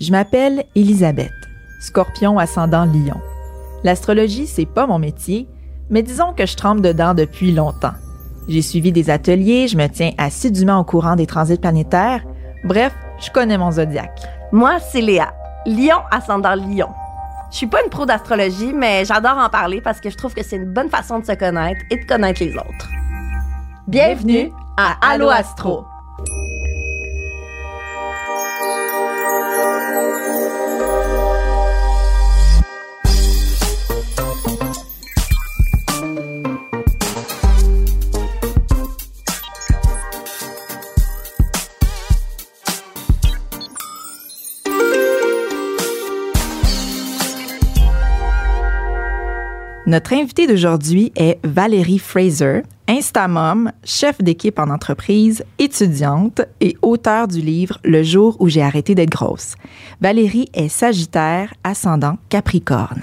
[0.00, 1.30] Je m'appelle Elisabeth,
[1.80, 3.20] scorpion ascendant lion.
[3.84, 5.48] L'astrologie, c'est pas mon métier,
[5.88, 7.94] mais disons que je trempe dedans depuis longtemps.
[8.48, 12.24] J'ai suivi des ateliers, je me tiens assidûment au courant des transits planétaires.
[12.64, 14.20] Bref, je connais mon zodiaque.
[14.50, 15.32] Moi, c'est Léa,
[15.64, 16.88] lion ascendant lion.
[17.52, 20.42] Je suis pas une pro d'astrologie, mais j'adore en parler parce que je trouve que
[20.42, 22.90] c'est une bonne façon de se connaître et de connaître les autres.
[23.86, 25.84] Bienvenue à Allo Astro.
[49.86, 57.42] Notre invitée d'aujourd'hui est Valérie Fraser, Instamom, chef d'équipe en entreprise, étudiante et auteure du
[57.42, 59.56] livre Le jour où j'ai arrêté d'être grosse.
[60.00, 63.02] Valérie est Sagittaire, ascendant Capricorne.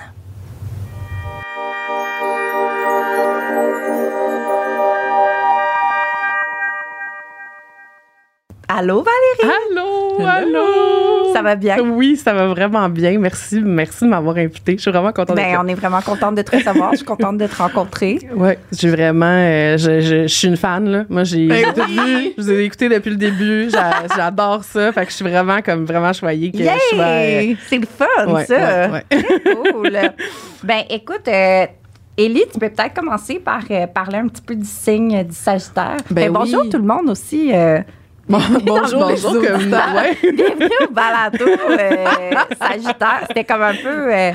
[8.68, 9.56] Allô Valérie?
[9.70, 9.91] Allô,
[10.26, 11.34] allô.
[11.34, 11.80] Ça va bien?
[11.80, 13.18] Oui, ça va vraiment bien.
[13.18, 14.74] Merci, merci de m'avoir invité.
[14.78, 16.92] Je suis vraiment contente ben, on est vraiment contente de te recevoir.
[16.92, 18.20] je suis contente de te rencontrer.
[18.36, 21.04] Oui, j'ai vraiment, euh, je, je, je, suis une fan là.
[21.10, 22.34] Moi, j'ai, Ben oui.
[22.38, 23.70] je vous ai écouté depuis le début.
[23.70, 24.92] J'a, j'adore ça.
[24.92, 26.72] Fait que je suis vraiment comme vraiment choyée que Yay!
[26.92, 27.06] je sois.
[27.06, 28.90] euh, C'est le fun, ouais, ça.
[28.92, 29.04] ouais,
[29.72, 29.92] cool.
[30.64, 31.66] ben, écoute, euh,
[32.18, 35.98] Élie, tu peux peut-être commencer par euh, parler un petit peu du signe du Sagittaire.
[36.10, 36.70] Ben bonjour oui.
[36.70, 37.52] tout le monde aussi.
[37.54, 37.80] euh,
[38.32, 39.08] Bon, bonjour, bonjour.
[39.08, 39.42] réseau.
[39.42, 40.18] Comme, ouais.
[40.34, 42.06] Bienvenue au balado euh,
[42.58, 43.24] Sagittaire.
[43.28, 44.32] C'était comme un peu euh,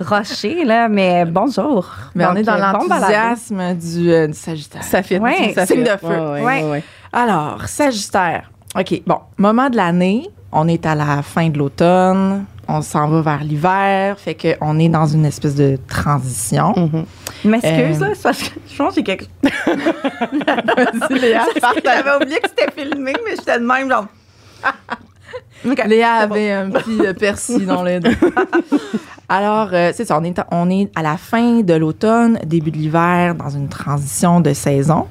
[0.00, 1.86] roché, là, mais bonjour.
[2.14, 4.82] Mais on est dans euh, bon l'enthousiasme du, euh, du Sagittaire.
[4.82, 6.42] Ça fait Ouais, ça signe de feu.
[6.42, 6.82] Ouais.
[7.12, 8.50] Alors, Sagittaire.
[8.74, 13.20] OK, bon, moment de l'année, on est à la fin de l'automne, on s'en va
[13.20, 16.74] vers l'hiver, fait qu'on est dans une espèce de transition.
[17.44, 19.70] Euh, là, c'est parce que je pense que j'ai quelque chose.
[21.20, 21.44] Léa,
[21.84, 24.06] J'avais oublié que c'était filmé, mais j'étais de même, genre.
[25.86, 26.34] Léa bon.
[26.34, 28.10] avait un petit euh, persil dans le dos.
[29.28, 32.76] Alors, euh, c'est ça, on est, on est à la fin de l'automne, début de
[32.76, 35.06] l'hiver, dans une transition de saison.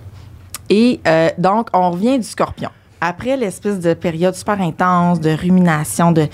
[0.70, 1.00] Et
[1.38, 2.70] donc, on revient du scorpion.
[3.02, 6.28] Après l'espèce de période super intense de rumination, de,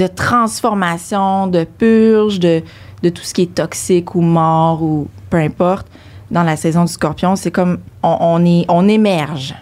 [0.00, 2.62] de transformation, de purge, de,
[3.02, 5.86] de tout ce qui est toxique ou mort ou peu importe,
[6.30, 9.54] dans la saison du scorpion, c'est comme on, on, est, on émerge.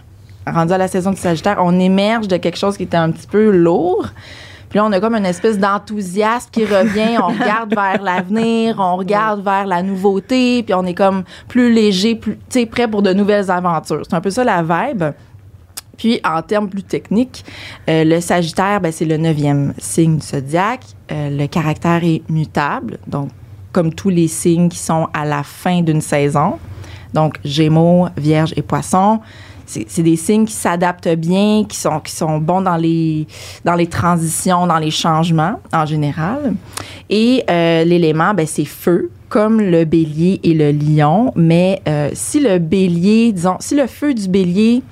[0.47, 3.27] Rendu à la saison du Sagittaire, on émerge de quelque chose qui était un petit
[3.27, 4.07] peu lourd.
[4.69, 7.19] Puis là, on a comme une espèce d'enthousiasme qui revient.
[7.23, 12.15] On regarde vers l'avenir, on regarde vers la nouveauté, puis on est comme plus léger,
[12.15, 14.03] plus, prêt pour de nouvelles aventures.
[14.09, 15.05] C'est un peu ça la vibe.
[15.99, 17.45] Puis, en termes plus techniques,
[17.91, 20.85] euh, le Sagittaire, ben, c'est le neuvième signe du zodiaque.
[21.11, 23.31] Euh, le caractère est mutable, donc
[23.73, 26.55] comme tous les signes qui sont à la fin d'une saison.
[27.13, 29.21] Donc, Gémeaux, Vierge et Poisson.
[29.67, 33.27] C'est des signes qui s'adaptent bien, qui sont, qui sont bons dans les,
[33.67, 36.55] dans les transitions, dans les changements en général.
[37.11, 41.33] Et euh, l'élément, ben, c'est feu, comme le bélier et le lion.
[41.37, 41.83] Mais
[42.15, 44.83] si le bélier, disons, si le feu du bélier,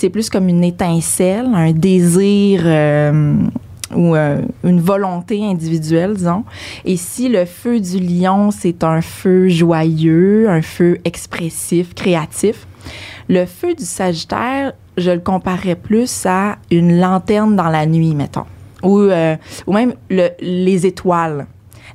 [0.00, 3.34] c'est plus comme une étincelle, un désir euh,
[3.94, 6.44] ou euh, une volonté individuelle, disons.
[6.86, 12.66] Et si le feu du lion, c'est un feu joyeux, un feu expressif, créatif,
[13.28, 18.46] le feu du Sagittaire, je le comparais plus à une lanterne dans la nuit, mettons,
[18.82, 19.36] ou, euh,
[19.66, 21.46] ou même le- les étoiles.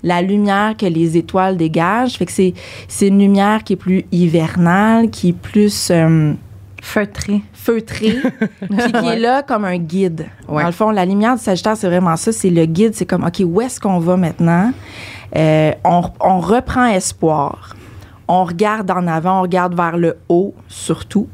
[0.03, 2.53] La lumière que les étoiles dégagent, fait que c'est
[2.87, 5.89] c'est une lumière qui est plus hivernale, qui est plus
[6.85, 7.41] Feutré.
[7.51, 8.15] feutré,
[8.61, 10.27] puis qui est là comme un guide.
[10.47, 10.61] Ouais.
[10.61, 12.31] Dans le fond, la lumière du Sagittaire, c'est vraiment ça.
[12.31, 12.93] C'est le guide.
[12.93, 14.71] C'est comme, OK, où est-ce qu'on va maintenant?
[15.35, 17.75] Euh, on, on reprend espoir.
[18.27, 21.27] On regarde en avant, on regarde vers le haut, surtout.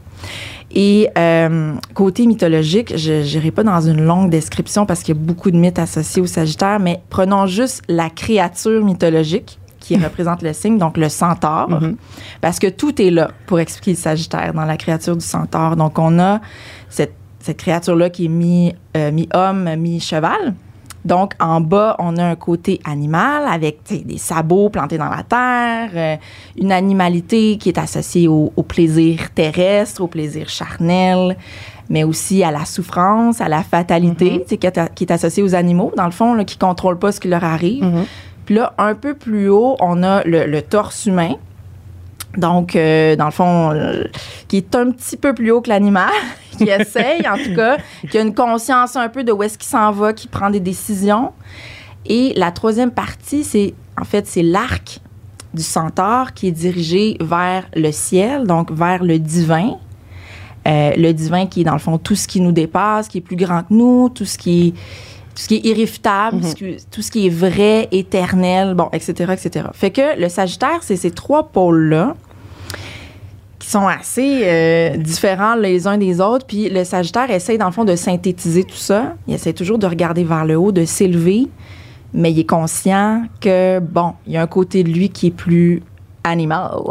[0.74, 5.22] Et euh, côté mythologique, je n'irai pas dans une longue description parce qu'il y a
[5.22, 10.54] beaucoup de mythes associés au Sagittaire, mais prenons juste la créature mythologique qui représente le
[10.54, 11.98] signe, donc le centaure, Mhm.
[12.40, 15.76] parce que tout est là pour expliquer le Sagittaire dans la créature du centaure.
[15.76, 16.40] Donc, on a
[16.88, 20.54] cette, cette créature-là qui est mi, euh, mi-homme, mi-cheval.
[21.04, 25.90] Donc, en bas, on a un côté animal avec des sabots plantés dans la terre,
[25.96, 26.16] euh,
[26.56, 31.36] une animalité qui est associée au, au plaisir terrestre, au plaisir charnel,
[31.90, 35.92] mais aussi à la souffrance, à la fatalité, qui, est, qui est associée aux animaux,
[35.98, 37.84] dans le fond, là, qui ne contrôlent pas ce qui leur arrive.
[37.84, 38.06] Mhm.
[38.52, 41.36] Là, un peu plus haut, on a le, le torse humain.
[42.38, 44.04] Donc, euh, dans le fond, euh,
[44.50, 46.12] qui est un petit peu plus haut que l'animal.
[46.58, 47.78] qui essaye, en tout cas,
[48.10, 50.60] qui a une conscience un peu de où est-ce qu'il s'en va, qui prend des
[50.60, 51.32] décisions.
[52.06, 55.00] Et la troisième partie, c'est en fait, c'est l'arc
[55.54, 59.78] du centaure qui est dirigé vers le ciel, donc vers le divin.
[60.68, 63.22] Euh, le divin qui est dans le fond tout ce qui nous dépasse, qui est
[63.22, 64.74] plus grand que nous, tout ce qui est
[65.36, 68.90] tout ce qui est irréfutable, tout, ce qui, tout, ce qui, est vrai, éternel, bon,
[68.92, 69.68] etc., etc.
[69.74, 72.16] Fait que le Sagittaire, c'est ces trois pôles-là
[73.60, 76.46] qui sont assez euh, différents les uns des autres.
[76.46, 79.16] Puis le Sagittaire essaye, dans le fond, de synthétiser tout ça.
[79.28, 81.48] Il essaie toujours de regarder vers le haut, de s'élever,
[82.14, 85.32] mais il est conscient que, bon, il y a un côté de lui qui est
[85.32, 85.84] plus
[86.24, 86.72] animal,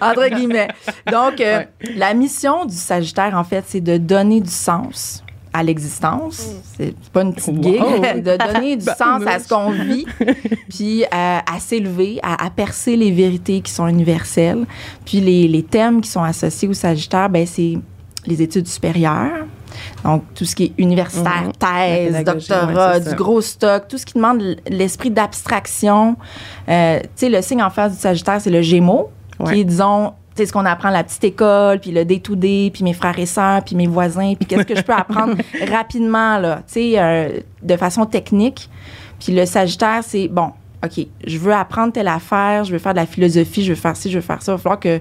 [0.00, 0.68] entre, guillemets.
[1.10, 1.62] Donc, euh,
[1.96, 5.24] la mission du Sagittaire, en fait, c'est de donner du sens
[5.58, 6.46] à l'existence.
[6.76, 7.80] C'est pas une petite gig.
[8.22, 10.06] de donner du sens à ce qu'on vit,
[10.68, 14.66] puis à, s'élever, à, percer les vérités qui sont universelles.
[15.04, 17.78] Puis les, les thèmes qui sont associés au Sagittaire, ben c'est
[18.26, 19.46] les études supérieures,
[20.04, 21.52] donc, tout ce qui est universitaire, mhm.
[21.52, 26.16] thèse, doctorat, du gros stock, tout ce qui demande l'esprit d'abstraction.
[26.68, 29.10] Euh, tu sais, le signe en face du Sagittaire, c'est le Gémeaux,
[29.46, 32.84] qui est, disons, sais, ce qu'on apprend à la petite école, puis le day-to-day, puis
[32.84, 35.36] mes frères et sœurs, puis mes voisins, puis qu'est-ce que je peux apprendre
[35.70, 38.68] rapidement, là, tu sais, euh, de façon technique.
[39.20, 40.52] Puis le Sagittaire, c'est, bon,
[40.84, 43.96] OK, je veux apprendre telle affaire, je veux faire de la philosophie, je veux faire
[43.96, 44.52] ci, je veux faire ça.
[44.52, 45.00] Il va falloir que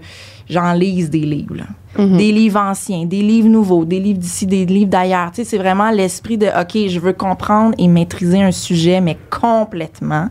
[0.50, 1.66] j'en lise des livres.
[1.96, 2.18] Mm-hmm.
[2.18, 5.30] Des livres anciens, des livres nouveaux, des livres d'ici, des livres d'ailleurs.
[5.32, 9.18] Tu sais, c'est vraiment l'esprit de OK, je veux comprendre et maîtriser un sujet, mais
[9.30, 10.30] complètement.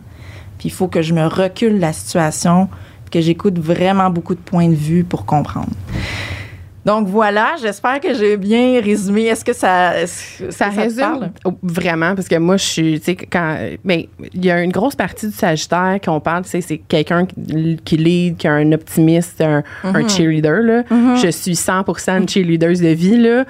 [0.59, 2.69] Puis il faut que je me recule la situation,
[3.11, 5.71] que j'écoute vraiment beaucoup de points de vue pour comprendre.
[6.87, 9.25] Donc voilà, j'espère que j'ai bien résumé.
[9.25, 11.33] Est-ce que ça ça, résume?
[11.61, 14.71] vraiment parce que moi je suis tu sais quand mais ben, il y a une
[14.71, 17.27] grosse partie du Sagittaire qu'on parle, tu sais c'est quelqu'un
[17.85, 20.09] qui lead, qui a un optimiste, un, mm-hmm.
[20.09, 20.83] cheerleader là.
[20.83, 21.25] Mm-hmm.
[21.25, 23.45] Je suis 100% une cheerleader de vie là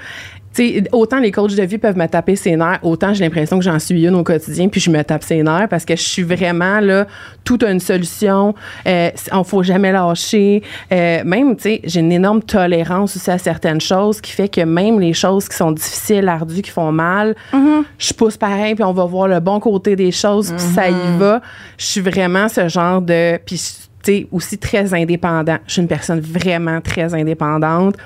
[0.93, 3.79] autant les coachs de vie peuvent me taper ses nerfs, autant j'ai l'impression que j'en
[3.79, 6.81] suis une au quotidien, puis je me tape ses nerfs parce que je suis vraiment
[6.81, 7.07] là,
[7.45, 8.55] tout a une solution.
[8.87, 10.63] Euh, on faut jamais lâcher.
[10.93, 14.63] Euh, même, tu sais, j'ai une énorme tolérance aussi à certaines choses qui fait que
[14.63, 17.83] même les choses qui sont difficiles, ardues, qui font mal, mm-hmm.
[17.99, 20.93] je pousse pareil, puis on va voir le bon côté des choses, puis ça y
[20.93, 21.19] mm-hmm.
[21.19, 21.41] va.
[21.79, 23.39] Je suis vraiment ce genre de.
[23.45, 23.86] Puis
[24.33, 25.59] aussi très indépendant.
[25.67, 27.97] Je suis une personne vraiment très indépendante.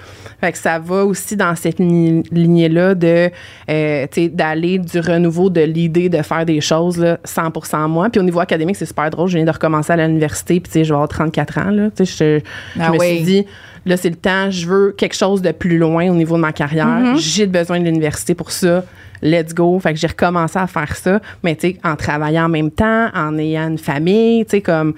[0.40, 3.30] Fait que ça va aussi dans cette lignée-là de,
[3.70, 8.08] euh, d'aller du renouveau de l'idée de faire des choses là, 100% moi.
[8.08, 9.28] Puis au niveau académique, c'est super drôle.
[9.28, 11.90] Je viens de recommencer à l'université, puis je vais avoir 34 ans, là.
[11.94, 12.40] Sais, je,
[12.80, 13.46] ah me suis dit,
[13.84, 16.52] là, c'est le temps, je veux quelque chose de plus loin au niveau de ma
[16.52, 16.86] carrière.
[16.86, 17.18] Mm-hmm.
[17.18, 18.84] J'ai besoin de l'université pour ça
[19.22, 19.78] let's go.
[19.80, 23.08] Fait que j'ai recommencé à faire ça, mais tu sais, en travaillant en même temps,
[23.14, 24.94] en ayant une famille, tu sais, comme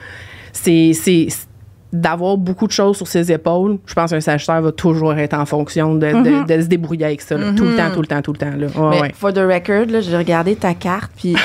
[0.52, 1.28] c'est
[1.92, 5.44] d'avoir beaucoup de choses sur ses épaules, je pense qu'un sagittaire va toujours être en
[5.46, 6.62] fonction de, de, mm-hmm.
[6.62, 7.92] se débrouiller avec ça, tout le temps, mm-hmm.
[7.92, 8.56] tout le temps, tout le temps.
[8.56, 9.00] Là.
[9.02, 11.36] Mais for the record, j'ai regardé ta carte, puis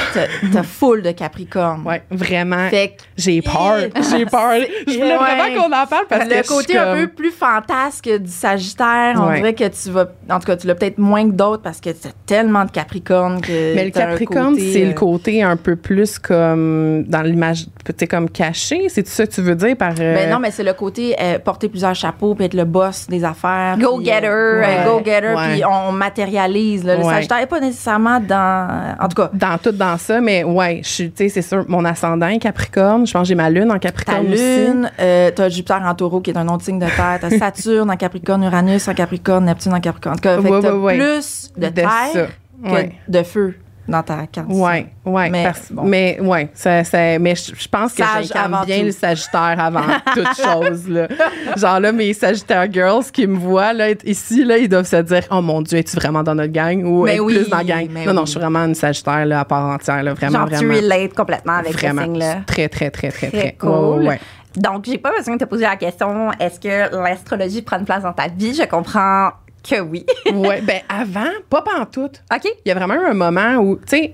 [0.53, 1.83] t'as full de Capricorne.
[1.85, 2.69] Ouais, vraiment.
[3.17, 3.77] J'ai peur.
[4.09, 4.53] J'ai peur.
[4.87, 6.37] Je voulais vraiment qu'on en parle parce que.
[6.37, 10.07] Le côté un peu plus fantasque du Sagittaire, on dirait que tu vas.
[10.29, 13.41] En tout cas, tu l'as peut-être moins que d'autres parce que t'as tellement de Capricorne
[13.41, 13.75] que.
[13.75, 18.29] Mais le Capricorne, c'est le euh, côté un peu plus comme dans l'image, peut-être comme
[18.29, 18.87] caché.
[18.89, 19.93] C'est ça que tu veux dire par.
[19.99, 23.23] Euh, ben mais c'est le côté euh, porter plusieurs chapeaux puis être le boss des
[23.23, 23.77] affaires.
[23.77, 26.85] Go-getter, euh, euh, go-getter, puis on matérialise.
[26.85, 28.95] le Sagittaire n'est pas nécessairement dans.
[28.99, 29.29] En tout cas.
[29.33, 33.05] Dans tout dans ça, mais ouais, tu sais, c'est sûr, mon ascendant est Capricorne.
[33.05, 34.27] Je pense que j'ai ma lune en Capricorne.
[34.27, 37.19] Ta lune, tu as Jupiter en taureau qui est un autre signe de terre.
[37.19, 40.15] Tu as Saturne en Capricorne, Uranus en Capricorne, Neptune en Capricorne.
[40.15, 42.29] En tout cas, plus de, terre
[42.63, 43.55] que de feu
[43.87, 44.47] dans ta carte.
[44.49, 45.29] Oui, oui.
[45.29, 45.51] Mais,
[45.83, 49.81] mais ouais, ça, ça, mais je pense que j'incarne bien le Sagittaire avant
[50.13, 50.89] toute chose.
[50.89, 51.07] Là.
[51.55, 55.23] Genre là, mes Sagittaire girls qui me voient là, ici, là, ils doivent se dire
[55.31, 57.87] Oh mon Dieu, es-tu vraiment dans notre gang ou oui, plus dans la gang?
[58.05, 60.03] Non, non, je suis vraiment une Sagittaire là, à part entière.
[60.03, 60.73] Là, vraiment, Genre, vraiment.
[60.73, 62.35] tu relates complètement avec vraiment, ce signe-là.
[62.45, 63.55] Très, très, très, très, très.
[63.59, 64.03] cool.
[64.07, 64.19] ouais.
[64.55, 68.03] Donc, j'ai pas besoin de te poser la question est-ce que l'astrologie prend une place
[68.03, 68.55] dans ta vie?
[68.55, 69.29] Je comprends
[69.63, 70.05] que oui.
[70.33, 72.23] oui, ben avant, pas pantoute.
[72.33, 72.45] OK.
[72.65, 74.13] Il y a vraiment eu un moment où, tu sais,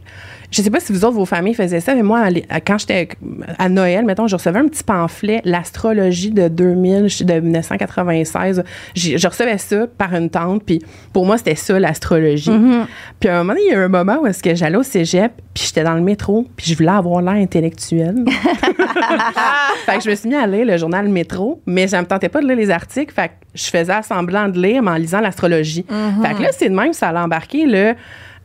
[0.53, 2.27] je sais pas si vous autres, vos familles faisaient ça, mais moi,
[2.65, 3.09] quand j'étais
[3.57, 8.63] à Noël, mettons, je recevais un petit pamphlet, l'astrologie de 2000, de 1996.
[8.95, 10.79] Je recevais ça par une tante, puis
[11.11, 12.51] pour moi, c'était ça, l'astrologie.
[12.51, 12.85] Mm-hmm.
[13.19, 15.31] Puis à un moment il y a un moment où est-ce que j'allais au cégep,
[15.55, 18.23] puis j'étais dans le métro, puis je voulais avoir l'air intellectuel.
[19.85, 22.29] fait que je me suis mis à lire le journal Métro, mais je me tentais
[22.29, 25.19] pas de lire les articles, fait que je faisais semblant de lire, mais en lisant
[25.19, 25.85] l'astrologie.
[25.89, 26.27] Mm-hmm.
[26.27, 27.95] Fait que là, c'est de même, ça a embarqué le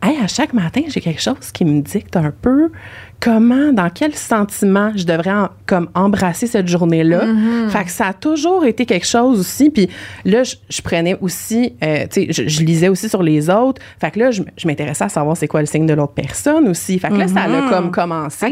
[0.01, 2.71] à chaque matin, j'ai quelque chose qui me dicte un peu
[3.21, 7.27] comment, dans quel sentiment je devrais en- comme embrasser cette journée-là.
[7.27, 7.69] Mm-hmm.
[7.71, 9.71] Fait que ça a toujours été quelque chose aussi.
[9.71, 9.89] Puis
[10.25, 13.83] là, je, je prenais aussi, euh, tu sais, je, je lisais aussi sur les autres.
[14.01, 16.99] Fait que là, je, m'intéressais à savoir c'est quoi le signe de l'autre personne aussi.
[16.99, 18.47] Fait que là, ça a comme commencé.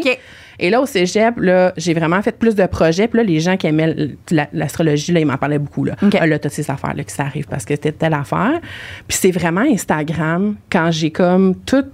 [0.59, 3.09] Et là, au cégep, là, j'ai vraiment fait plus de projets.
[3.09, 3.95] Puis là, les gens qui aimaient
[4.31, 5.85] la- l'astrologie, là, ils m'en parlaient beaucoup.
[5.85, 6.17] Là, OK.
[6.19, 8.59] Ah, là t'as ces affaires-là qui s'arrivent parce que c'était telle affaire.
[9.07, 11.85] Puis c'est vraiment Instagram, quand j'ai comme tout...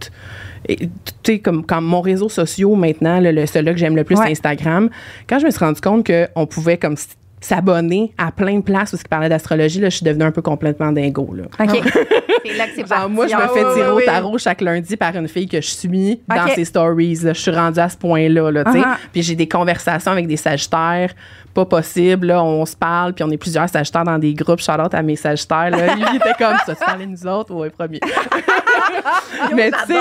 [0.68, 0.88] et, Tu
[1.34, 4.24] sais, comme quand mon réseau social maintenant, là, le celui que j'aime le plus, Ouais.
[4.26, 4.90] c'est Instagram.
[5.28, 6.96] Quand je me suis rendu compte qu'on pouvait comme
[7.42, 10.42] s'abonner à plein de places où ils parlaient d'astrologie, là, je suis devenue un peu
[10.42, 11.34] complètement dingo.
[11.34, 11.44] Là.
[11.60, 11.82] OK.
[12.44, 13.10] c'est là que c'est parti.
[13.12, 15.66] moi, je me Ah, fais tirer au tarot chaque lundi par une fille que je
[15.68, 16.52] suis dans OK.
[16.54, 17.16] ses stories.
[17.22, 17.32] là.
[17.32, 18.50] Je suis rendue à ce point-là.
[18.50, 18.62] Là.
[18.64, 18.84] Uh-huh.
[19.12, 21.12] Puis j'ai des conversations avec des sagittaires.
[21.54, 22.28] Pas possible.
[22.28, 24.60] Là, on se parle, puis on est plusieurs sagittaires dans des groupes.
[24.60, 25.68] Shout-out à mes sagittaires.
[25.70, 25.94] Là.
[25.96, 26.74] Lui, il était comme ça.
[26.74, 27.52] Tu parlais de nous autres?
[27.54, 28.00] Oui, premier.
[29.54, 29.98] Mais tu sais,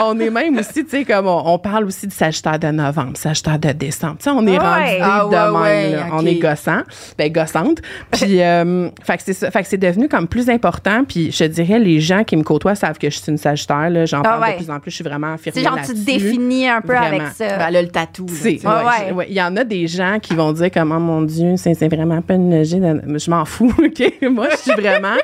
[0.00, 3.16] on est même aussi, tu sais, comme on, on parle aussi du sagittaire de novembre,
[3.16, 4.16] sagittaire de décembre.
[4.18, 5.02] Tu sais, on est Ouais.
[5.02, 5.92] rendu Ah, de ouais, même.
[6.00, 6.06] ouais.
[6.12, 6.81] On est gossant,
[7.18, 7.78] ben gossante.
[8.10, 9.50] Puis, euh, fait que c'est ça.
[9.50, 11.04] Fait que c'est devenu comme plus important.
[11.04, 13.90] Puis, je te dirais, les gens qui me côtoient savent que je suis une sagittaire.
[13.90, 14.04] Là.
[14.06, 14.52] J'en Ah, parle ouais.
[14.52, 14.90] de plus en plus.
[14.90, 16.04] Je suis vraiment affirmée C'est genre, tu te là-dessus.
[16.04, 17.58] définis un peu avec ça.
[17.58, 18.26] Ben, elle a le tatou.
[18.26, 18.66] là, Tu sais, tu sais.
[18.68, 19.06] Ouais, ouais, ouais.
[19.08, 19.26] je- ouais.
[19.30, 21.88] Il y en a des gens qui vont dire comme, oh mon Dieu, c'est c'est
[21.88, 22.80] vraiment pas une logique.
[22.80, 24.12] de- Je m'en fous, OK?
[24.30, 25.16] Moi, je suis vraiment...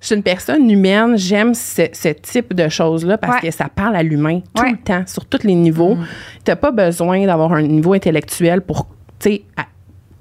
[0.00, 1.16] Je suis une personne humaine.
[1.16, 3.48] J'aime ce, ce type de choses-là parce Ouais.
[3.48, 4.72] que ça parle à l'humain tout Ouais.
[4.72, 5.96] le temps, sur tous les niveaux.
[6.44, 8.86] Tu n'as pas besoin d'avoir un niveau intellectuel pour,
[9.18, 9.64] tu sais, à-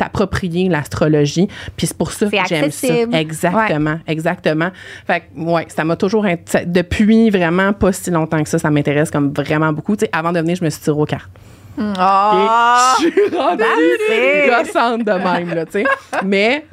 [0.04, 1.48] t'approprier l'astrologie.
[1.78, 2.88] Puis c'est pour ça que j'aime ça.
[3.14, 4.70] Exactement, exactement.
[5.08, 6.26] Fait que, ouais, ça m'a toujours...
[6.46, 9.96] ça- Depuis vraiment pas si longtemps que ça, ça m'intéresse comme vraiment beaucoup.
[9.96, 11.30] Tu sais, avant de venir, je me suis tirée aux cartes.
[11.98, 12.96] Ah!
[13.02, 13.64] Je suis rendue
[14.48, 15.84] gossante de même, là, tu sais.
[16.24, 16.66] Mais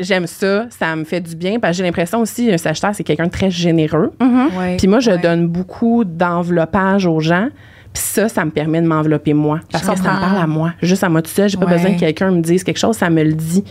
[0.00, 3.04] j'aime ça, ça me fait du bien, parce que j'ai l'impression aussi, un sagittaire, c'est
[3.04, 4.12] quelqu'un de très généreux.
[4.20, 4.76] Ouais.
[4.76, 5.18] Puis moi, je Ouais.
[5.18, 7.48] donne beaucoup d'enveloppage aux gens.
[7.92, 9.58] Puis ça, ça me permet de m'envelopper moi.
[9.72, 10.72] Parce que ça me parle à moi.
[10.80, 11.48] Juste à moi tout seul.
[11.48, 11.72] J'ai pas Ouais.
[11.72, 13.64] besoin que quelqu'un me dise quelque chose, ça me le dit.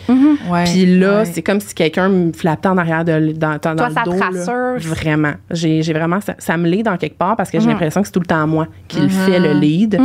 [0.49, 1.25] Ouais, Puis là, ouais.
[1.25, 4.17] c'est comme si quelqu'un me flattait en arrière de, dans, dans, Toi, ça le te
[4.17, 4.21] dos.
[4.21, 4.89] rassure?
[4.89, 5.31] Vraiment.
[5.51, 6.19] J'ai, vraiment...
[6.19, 7.71] Ça, ça me l'est dans quelque part parce que j'ai Mhm.
[7.73, 9.97] l'impression que c'est tout le temps moi qui le fait, le lead.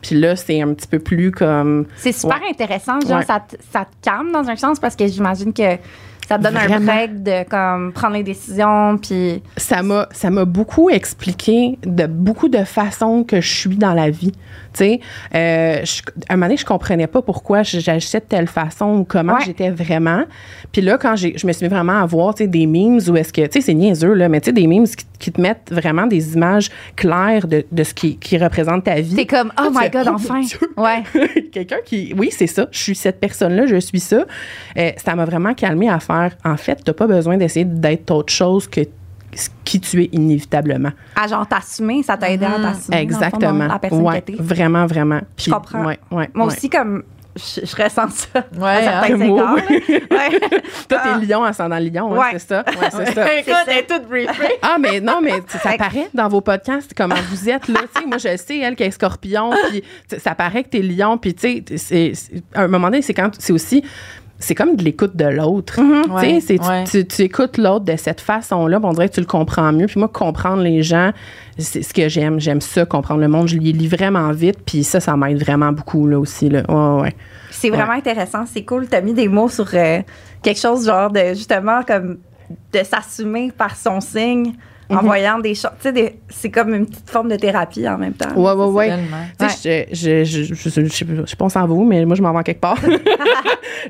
[0.00, 1.86] Puis là, c'est un petit peu plus comme...
[1.96, 3.00] C'est super intéressant.
[3.00, 5.76] Genre, ça, te, ça te calme dans un sens parce que j'imagine que
[6.28, 8.98] ça te donne un break de comme, prendre les décisions.
[8.98, 9.42] Puis.
[9.56, 14.10] ça m'a ça m'a beaucoup expliqué de beaucoup de façons que je suis dans la
[14.10, 14.32] vie.
[14.76, 15.00] Tu sais,
[15.34, 15.82] euh,
[16.28, 19.40] à un moment donné, je comprenais pas pourquoi j'agissais de telle façon ou comment Ouais.
[19.44, 20.24] j'étais vraiment.
[20.72, 23.16] Puis là, quand je me suis mis vraiment à voir, tu sais, des memes où
[23.16, 25.40] est-ce que, tu sais, c'est niaiseux, là, mais tu sais, des memes qui, qui te
[25.40, 29.14] mettent vraiment des images claires de, de ce qui, qui représente ta vie.
[29.14, 30.40] T'es comme, oh Là, my fais, God, oh enfin.
[30.76, 31.02] Ouais.
[31.52, 32.14] Quelqu'un qui.
[32.16, 32.66] Oui, c'est ça.
[32.70, 34.24] Je suis cette personne-là, je suis ça.
[34.78, 36.36] Euh, ça m'a vraiment calmé à faire.
[36.44, 38.80] En fait, tu pas besoin d'essayer d'être autre chose que
[39.64, 40.90] qui tu es inévitablement.
[41.14, 42.62] À genre t'assumer, ça t'a aidé à t'assumer.
[42.62, 43.66] dans le fond, dans Exactement.
[43.66, 45.20] La personne ouais, que vraiment, vraiment.
[45.36, 45.84] Je comprends.
[45.84, 46.52] Ouais, ouais, Moi ouais.
[46.52, 47.02] aussi, comme.
[47.36, 48.46] Je, je ressens ça.
[48.58, 49.54] Ouais, à certains hein, égards.
[49.56, 50.40] Ouais.
[50.88, 52.30] Toi, t'es lion ascendant lion, hein, Ouais.
[52.32, 52.64] c'est ça?
[52.66, 53.34] Ouais, c'est ça.
[53.38, 54.54] Écoute, elle est toute briefée.
[54.62, 57.80] Ah, mais non, mais ça paraît dans vos podcasts comment vous êtes, là.
[57.94, 59.82] Tu sais, moi, je sais, elle, qui est scorpion, puis
[60.16, 62.12] ça paraît que t'es lion, puis tu sais,
[62.54, 63.84] à un moment donné, c'est quand, c'est aussi,
[64.38, 65.74] c'est comme de l'écoute de l'autre.
[65.76, 66.84] Tu Ouais, c'est- tu- ouais.
[66.84, 69.86] tu, tu écoutes l'autre de cette façon-là, on dirait que tu le comprends mieux.
[69.86, 71.12] Puis moi, comprendre les gens,
[71.58, 72.38] c'est ce que j'aime.
[72.38, 73.48] J'aime ça, comprendre le monde.
[73.48, 76.62] Je les lis vraiment vite, puis ça, ça m'aide vraiment beaucoup, là, aussi, là.
[76.68, 77.16] Ouais, ouais.
[77.50, 78.44] C'est vraiment intéressant.
[78.46, 78.86] C'est cool.
[78.86, 80.00] T'as mis des mots sur euh,
[80.42, 82.18] quelque chose genre de justement comme
[82.72, 84.52] de s'assumer par son signe
[84.90, 85.00] en Mhm.
[85.04, 85.70] voyant des choses.
[85.80, 88.32] Tu sais, des- c'est comme une petite forme de thérapie en même temps.
[88.36, 88.88] Ouais, ouais, ouais.
[88.88, 89.24] Tellement.
[89.38, 90.54] Tu sais, je,
[91.48, 92.78] s'en va où, mais moi, je m'en vais quelque part.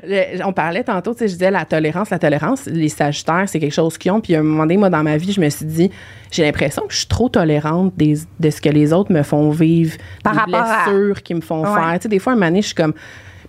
[0.07, 2.09] Le- on parlait tantôt, tu sais, je disais la tolérance.
[2.09, 4.21] La tolérance, les sagittaires, c'est quelque chose qu'ils ont.
[4.21, 5.91] Puis à un moment donné, moi, dans ma vie, je me suis dit,
[6.31, 9.49] j'ai l'impression que je suis trop tolérante des- de ce que les autres me font
[9.49, 11.73] vivre, Par des rapport à- blessures qu'ils me font Ouais.
[11.73, 11.93] faire.
[11.99, 12.93] Tu sais, des fois, un moment donné, je suis comme...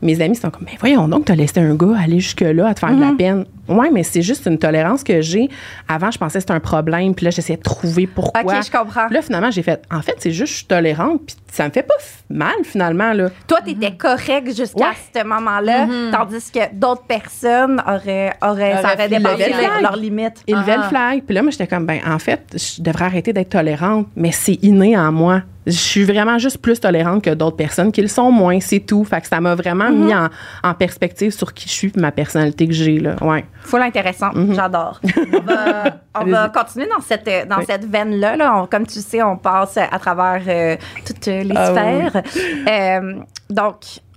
[0.01, 2.79] Mes amis sont comme, mais voyons donc, t'as laissé un gars aller jusque-là à te
[2.79, 3.45] faire de la peine.
[3.69, 5.49] Ouais, mais c'est juste une tolérance que j'ai.
[5.89, 8.43] Avant, je pensais que c'était un problème, puis là, j'essayais de trouver pourquoi.
[8.59, 9.07] Ok, je comprends.
[9.07, 11.71] Puis Là, finalement, j'ai fait, en fait, c'est juste, je suis tolérante, puis ça me
[11.71, 11.95] fait pas
[12.31, 13.31] mal, finalement, là.
[13.47, 14.97] Toi, t'étais correct jusqu'à Ouais.
[15.17, 20.43] ce moment-là, tandis que d'autres personnes auraient, auraient, ça aurait dépassé le leur- leurs limites.
[20.47, 20.89] Il levait le Ah.
[20.89, 21.23] flag.
[21.27, 24.59] Puis là, moi, j'étais comme, ben, en fait, je devrais arrêter d'être tolérante, mais c'est
[24.63, 25.43] inné en moi.
[25.67, 29.05] Je suis vraiment juste plus tolérante que d'autres personnes qui le sont moins, c'est tout.
[29.05, 30.29] Fait que ça m'a vraiment mis en,
[30.65, 33.17] en perspective sur qui je suis et ma personnalité que j'ai, là.
[33.21, 33.45] Ouais.
[33.69, 34.31] Full intéressant.
[34.51, 35.01] J'adore.
[35.33, 35.85] On va,
[36.15, 36.53] on va Allez-y.
[36.53, 37.65] continuer dans cette, dans Oui.
[37.67, 38.37] cette veine-là.
[38.37, 38.57] là.
[38.63, 42.23] On- comme tu sais, on passe à travers euh, toutes les Ah sphères.
[42.69, 43.15] Euh,
[43.51, 43.77] donc,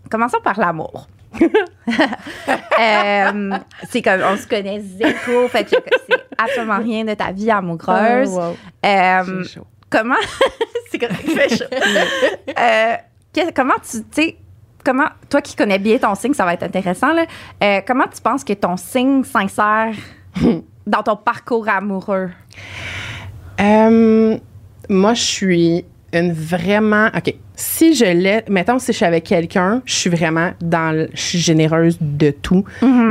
[0.10, 1.08] commençons par l'amour.
[2.79, 3.51] Euh,
[3.89, 5.70] c'est comme, on se connaît zéro, fait que
[6.10, 8.29] c'est absolument rien de ta vie amoureuse.
[8.31, 8.58] Oh, wow.
[8.86, 9.67] Euh, J'ai chaud.
[9.89, 10.15] comment,
[10.91, 11.65] c'est correct, il fait chaud.
[12.58, 12.96] Euh,
[13.34, 14.38] que- comment tu, tu sais,
[14.83, 17.25] comment, toi qui connais bien ton signe, ça va être intéressant, là,
[17.63, 19.93] euh, comment tu penses que ton signe s'insère
[20.88, 22.29] dans ton parcours amoureux?
[23.59, 24.38] Euh,
[24.89, 27.07] moi, je suis une vraiment.
[27.15, 27.33] OK.
[27.55, 28.43] Si je l'ai.
[28.50, 30.95] Mettons, si je suis avec quelqu'un, je suis vraiment dans.
[30.95, 32.65] le- Je suis généreuse de tout,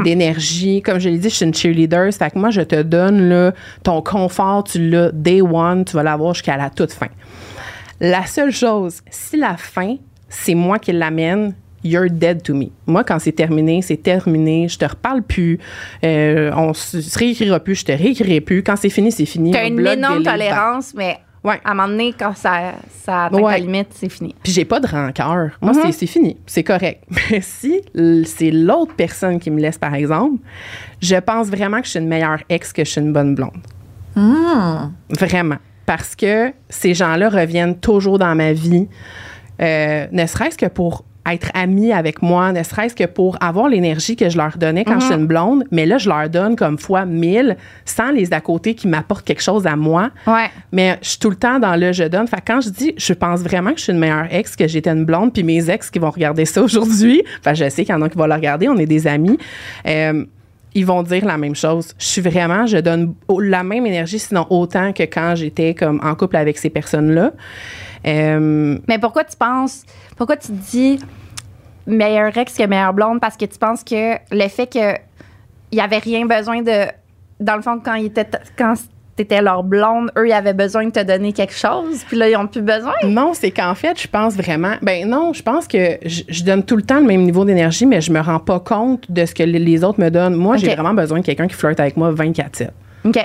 [0.04, 0.82] d'énergie.
[0.82, 2.12] Comme je l'ai dit, je suis une cheerleader.
[2.12, 3.52] Ça fait que moi, je te donne là,
[3.84, 7.06] ton confort, tu l'as day one, tu vas l'avoir jusqu'à la toute fin.
[8.00, 9.96] La seule chose, si la fin,
[10.30, 12.68] c'est moi qui l'amène, you're dead to me.
[12.86, 14.68] Moi, quand c'est terminé, c'est terminé.
[14.68, 15.58] Je te reparle plus.
[16.04, 17.74] Euh, on se se réécrira plus.
[17.74, 18.62] Je te réécrirai plus.
[18.62, 19.50] Quand c'est fini, c'est fini.
[19.50, 21.58] T'as une énorme tolérance, mais Ouais.
[21.64, 23.60] à un moment donné, quand ça, ça atteint ta Ouais.
[23.60, 24.34] limite, c'est fini.
[24.42, 25.52] Puis j'ai pas de rancœur.
[25.62, 25.80] Moi, Mhm.
[25.86, 26.36] c'est- c'est fini.
[26.46, 27.02] C'est correct.
[27.30, 27.80] Mais si
[28.26, 30.36] c'est l'autre personne qui me laisse, par exemple,
[31.00, 33.56] je pense vraiment que je suis une meilleure ex que je suis une bonne blonde.
[35.08, 35.56] Vraiment.
[35.86, 38.86] Parce que ces gens-là reviennent toujours dans ma vie,
[39.60, 44.16] euh, ne serait-ce que pour être amis avec moi, ne serait-ce que pour avoir l'énergie
[44.16, 46.78] que je leur donnais quand je suis une blonde, mais là, je leur donne comme
[46.78, 50.10] fois mille sans les à côté qui m'apportent quelque chose à moi.
[50.26, 50.50] Ouais.
[50.72, 52.26] Mais je suis tout le temps dans le je donne.
[52.26, 54.66] Fait que quand je dis, je pense vraiment que je suis une meilleure ex, que
[54.66, 57.94] j'étais une blonde, puis mes ex qui vont regarder ça aujourd'hui, enfin, je sais qu'il
[57.94, 59.38] y en a qui vont le regarder, on est des amis.
[59.86, 60.24] euh,
[60.74, 61.94] ils vont dire la même chose.
[61.98, 66.14] Je suis vraiment, je donne la même énergie, sinon autant que quand j'étais comme en
[66.14, 67.32] couple avec ces personnes-là.
[68.06, 69.82] Euh, Mais pourquoi tu penses,
[70.16, 71.00] pourquoi tu dis
[71.86, 73.20] meilleur ex que meilleure blonde?
[73.20, 74.96] Parce que tu penses que le fait que
[75.72, 76.86] il y avait rien besoin de.
[77.38, 78.74] Dans le fond, quand ils étaient, quand
[79.24, 82.36] t'étais leur blonde, eux, ils avaient besoin de te donner quelque chose, puis là, ils
[82.36, 82.92] ont plus besoin?
[83.04, 84.74] Non, c'est qu'en fait, je pense vraiment.
[84.82, 87.84] Ben non, je pense que je, je donne tout le temps le même niveau d'énergie,
[87.86, 90.34] mais je me rends pas compte de ce que les- autres me donnent.
[90.34, 92.70] Moi, j'ai vraiment besoin de quelqu'un qui flirte avec moi 24-7.
[93.04, 93.18] OK.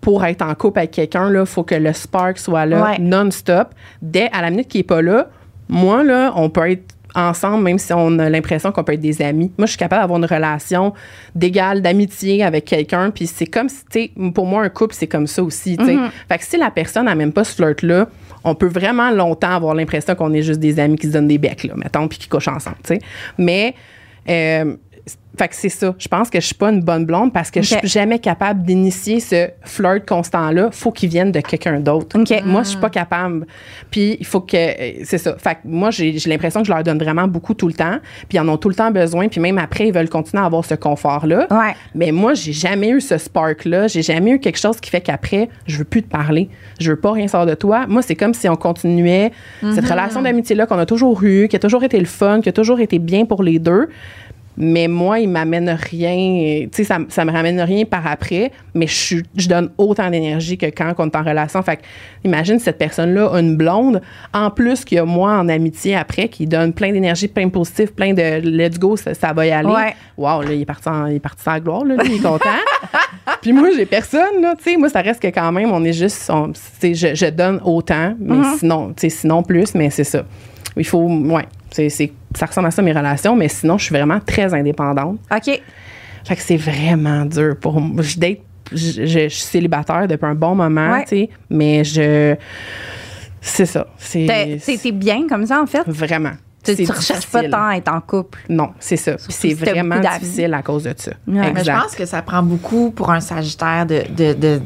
[0.00, 2.98] Pour être en couple avec quelqu'un, il faut que le spark soit là Ouais.
[2.98, 3.68] non-stop.
[4.00, 5.26] Dès à la minute qu'il est pas là,
[5.68, 9.22] moi, là, on peut être ensemble, même si on a l'impression qu'on peut être des
[9.22, 9.50] amis.
[9.58, 10.92] Moi, je suis capable d'avoir une relation
[11.34, 13.10] d'égal, d'amitié avec quelqu'un.
[13.10, 15.96] Puis c'est comme si, tu sais, pour moi, un couple, c'est comme ça aussi, sais.
[16.28, 18.08] Fait que si la personne n'a même pas ce flirt-là,
[18.44, 21.38] on peut vraiment longtemps avoir l'impression qu'on est juste des amis qui se donnent des
[21.38, 23.00] becs, là, mettons, puis qui couchent ensemble, tu sais.
[23.36, 23.74] Mais,
[24.28, 24.76] euh,
[25.38, 25.94] fait que c'est ça.
[25.98, 27.80] Je pense que je suis pas une bonne blonde parce que je Ok.
[27.80, 30.70] suis jamais capable d'initier ce flirt constant-là.
[30.72, 32.18] Faut qu'il vienne de quelqu'un d'autre.
[32.44, 33.46] Moi, je suis pas capable.
[33.90, 35.36] Puis il faut que euh, c'est ça.
[35.38, 37.98] Fait que moi, j'ai j'ai l'impression que je leur donne vraiment beaucoup tout le temps.
[38.28, 39.28] Puis ils en ont tout le temps besoin.
[39.28, 41.46] Puis même après, ils veulent continuer à avoir ce confort-là.
[41.50, 41.74] Ouais.
[41.94, 43.86] Mais moi, j'ai jamais eu ce spark-là.
[43.86, 46.48] J'ai jamais eu quelque chose qui fait qu'après, je veux plus te parler.
[46.80, 47.86] Je veux pas rien savoir de toi.
[47.86, 49.30] Moi, c'est comme si on continuait
[49.74, 52.52] cette relation d'amitié-là qu'on a toujours eue, qui a toujours été le fun, qui a
[52.52, 53.88] toujours été bien pour les deux.
[54.60, 56.64] Mais moi, il m'amène rien.
[56.64, 60.58] Tu sais, ça, ça me ramène rien par après, mais je, je donne autant d'énergie
[60.58, 61.62] que quand on est en relation.
[61.62, 61.82] Fait que,
[62.24, 64.02] imagine cette personne-là une blonde,
[64.34, 67.52] en plus qu'il y a moi en amitié après, qui donne plein d'énergie, plein de
[67.52, 69.68] positif, plein de let's go, ça, ça va y aller.
[69.68, 69.94] Ouais.
[70.16, 72.22] Wow, là, il est parti en, il est parti sans gloire, là, lui, il est
[72.28, 72.48] content.
[73.40, 74.76] Puis moi, j'ai personne, là, tu sais.
[74.76, 78.34] Moi, ça reste que quand même, on est juste, on- je, je donne autant, mais
[78.58, 80.24] sinon, tu sais, sinon plus, mais c'est ça.
[80.76, 83.94] Il faut, ouais, c'est, c'est- ça ressemble à ça mes relations, mais sinon, je suis
[83.94, 85.18] vraiment très indépendante.
[85.34, 85.60] OK.
[86.24, 88.02] Fait que c'est vraiment dur pour moi.
[88.02, 88.40] Je, date-
[88.72, 88.76] je,
[89.06, 91.04] je- je suis célibataire depuis un bon moment, Ouais.
[91.04, 92.34] tu sais, mais je.
[93.40, 93.86] C'est ça.
[93.96, 94.26] C'est.
[94.64, 95.82] T'es- t'es bien comme ça, en fait?
[95.86, 96.32] Vraiment.
[96.64, 98.40] Tu, C'est tu recherches pas tant à être en couple.
[98.48, 99.12] Non, c'est ça.
[99.14, 101.12] Puis c'est si vraiment difficile à cause de ça.
[101.26, 101.52] Ouais.
[101.54, 104.60] Mais je pense que ça prend beaucoup pour un Sagittaire de, de, de,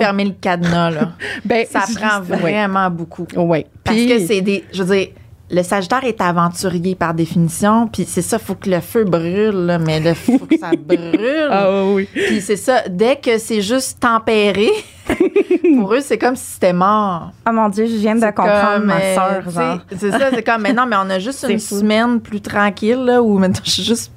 [0.00, 0.90] fermer le cadenas.
[0.90, 1.12] Là.
[1.44, 2.36] Ben, ça juste- prend ouais.
[2.38, 3.26] vraiment beaucoup.
[3.36, 3.66] Oui.
[3.82, 4.64] Parce Puis- que c'est des.
[4.72, 5.08] Je veux dire,
[5.54, 9.78] le Sagittaire est aventurier par définition, puis c'est ça, faut que le feu brûle, là,
[9.78, 11.48] mais il faut que ça brûle.
[11.50, 12.08] Ah oui.
[12.12, 14.70] Puis c'est ça, dès que c'est juste tempéré,
[15.78, 17.32] pour eux, c'est comme si c'était mort.
[17.46, 19.78] Oh mon Dieu, je viens de comprendre comme, ma euh, soeur, genre.
[19.94, 21.80] C'est ça, c'est comme, mais non, mais on a juste une fou.
[21.80, 24.10] semaine plus tranquille, là, où maintenant je suis juste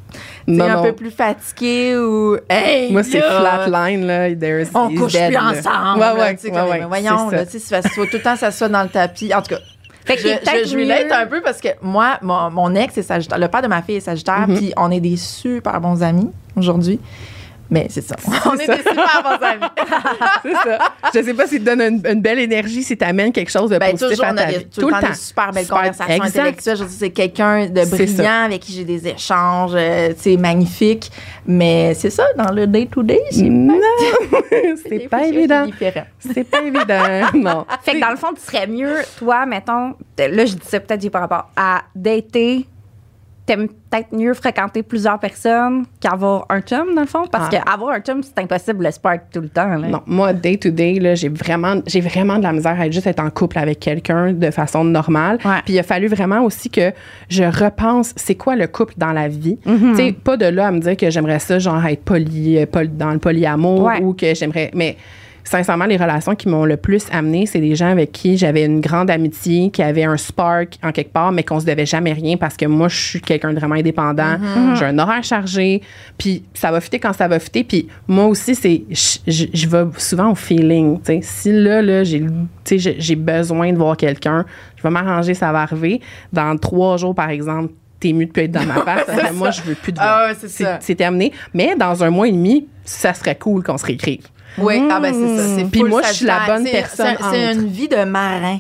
[0.47, 0.83] Non, un non.
[0.83, 2.37] peu plus fatiguée, ou.
[2.49, 4.33] Hey, Moi, c'est flatline, là.
[4.33, 5.49] There's, On couche dead, plus là.
[5.49, 5.99] ensemble.
[5.99, 8.05] Ouais, là, ouais, tu sais, ouais, comme, ouais, mais voyons, là, tu sais, ça soit
[8.05, 9.33] tout le temps, ça soit dans le tapis.
[9.33, 9.59] En tout cas.
[10.05, 12.97] Fait qu'il est je, peut-être je, relate un peu parce que moi, mon, mon ex
[12.97, 13.39] est Sagittaire.
[13.39, 14.55] Le père de ma fille est Sagittaire, Mhm.
[14.57, 16.99] puis on est des super bons amis aujourd'hui.
[17.75, 18.15] Mais c'est ça.
[18.45, 18.75] On est ça.
[18.77, 19.65] des super bons amis.
[20.43, 20.79] C'est ça.
[21.13, 23.77] Je sais pas si te donne une, une belle énergie, si t'amènes quelque chose de
[23.77, 24.65] Ben, positif toujours, à on ta a vie.
[24.67, 26.39] tout, le temps, des super belles Super- conversations exact.
[26.39, 26.77] intellectuelles.
[26.77, 29.71] Je veux dire, c'est quelqu'un de brillant avec qui j'ai des échanges.
[29.75, 31.11] euh, c'est magnifique.
[31.45, 33.77] Mais c'est ça, dans le day-to-day, c'est Non,
[34.88, 35.65] c'est pas c'est évident.
[35.65, 36.05] différent.
[36.19, 37.65] C'est pas évident, non.
[37.83, 41.09] Fait que dans le fond, tu serais mieux, toi, mettons, là, je dis ça peut-être
[41.09, 42.65] par rapport à dater
[43.45, 47.25] t'aimes peut-être mieux fréquenter plusieurs personnes qu'avoir un chum, dans le fond?
[47.31, 47.62] Parce Ah.
[47.63, 49.67] qu'avoir un chum, c'est impossible le spark tout le temps.
[49.67, 49.88] là.
[49.88, 53.05] Non, moi, day to day, là, j'ai vraiment, j'ai vraiment de la misère à juste
[53.08, 55.38] être en couple avec quelqu'un de façon normale.
[55.45, 55.62] Ouais.
[55.63, 56.91] Puis il a fallu vraiment aussi que
[57.29, 59.60] je repense, c'est quoi le couple dans la vie.
[59.65, 59.89] Mm-hmm.
[59.91, 62.65] Tu sais, pas de là à me dire que j'aimerais ça, genre être poly, euh,
[62.65, 64.01] poly- dans le polyamour Ouais.
[64.01, 64.97] ou que j'aimerais, mais
[65.45, 68.81] sincèrement, les relations qui m'ont le plus amené, c'est des gens avec qui j'avais une
[68.81, 72.36] grande amitié, qui avaient un spark en quelque part, mais qu'on se devait jamais rien
[72.36, 74.38] parce que moi, je suis quelqu'un de vraiment indépendant.
[74.75, 75.81] J'ai un horaire chargé,
[76.17, 77.63] puis ça va fitter quand ça va fitter.
[77.63, 80.99] Puis moi aussi, c'est je, vais souvent au feeling.
[81.21, 84.89] Si là, là j'ai le- tu sais, j'ai j'ai besoin de voir quelqu'un, je vais
[84.89, 86.01] m'arranger, ça va arriver.
[86.34, 89.31] Dans trois jours, par exemple, t'es mieux de plus être dans ma face.
[89.34, 90.79] moi, je veux plus de Ah ouais, c'est ça.
[90.81, 91.31] C'est terminé.
[91.53, 94.23] Mais dans un mois et demi, ça serait cool qu'on se réécrive.
[94.57, 95.55] Oui, ah ben c'est ça.
[95.57, 98.59] c'est Puis moi, je suis la bonne personne C'est une vie de marin.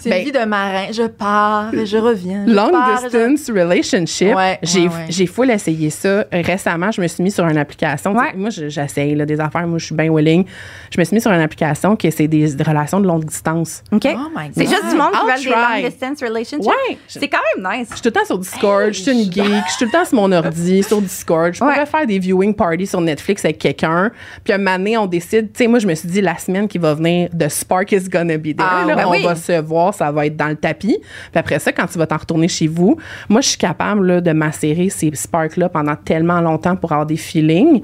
[0.00, 0.86] C'est Ben- une vie de marin.
[0.92, 2.44] Je pars et je reviens.
[2.46, 4.34] je Long pars et je- distance relationship.
[4.34, 6.24] Ouais, j'ai ouais, full essayé ça.
[6.32, 8.12] Récemment, je me suis mis sur une application.
[8.12, 9.66] Moi, je- j'essaye des affaires.
[9.66, 10.44] Moi, je suis bien willing.
[10.90, 13.82] Je me suis mis sur une application que c'est des relations de longue distance.
[13.92, 14.06] OK?
[14.12, 14.18] Oh
[14.54, 16.66] c'est juste du monde qui veut des long distance relationships.
[16.68, 16.98] Ouais.
[17.08, 17.88] C'est quand même nice.
[17.90, 19.90] Je suis tout le temps sur Discord, je suis une geek, je suis tout le
[19.90, 21.52] temps sur mon ordi, sur Discord.
[21.54, 24.10] Je pourrais faire des viewing parties sur Netflix avec quelqu'un.
[24.44, 26.66] Puis un moment donné, on décide, tu sais, moi, je me suis dit, la semaine
[26.68, 28.56] qui va venir, The Spark is gonna be there.
[28.70, 28.94] Ah, là.
[28.96, 29.22] ben on oui.
[29.24, 30.98] va se voir, ça va être dans le tapis.
[31.00, 32.96] Puis après ça, quand tu vas t'en retourner chez vous,
[33.28, 37.16] moi, je suis capable là, de macérer ces sparks-là pendant tellement longtemps pour avoir des
[37.16, 37.82] feelings.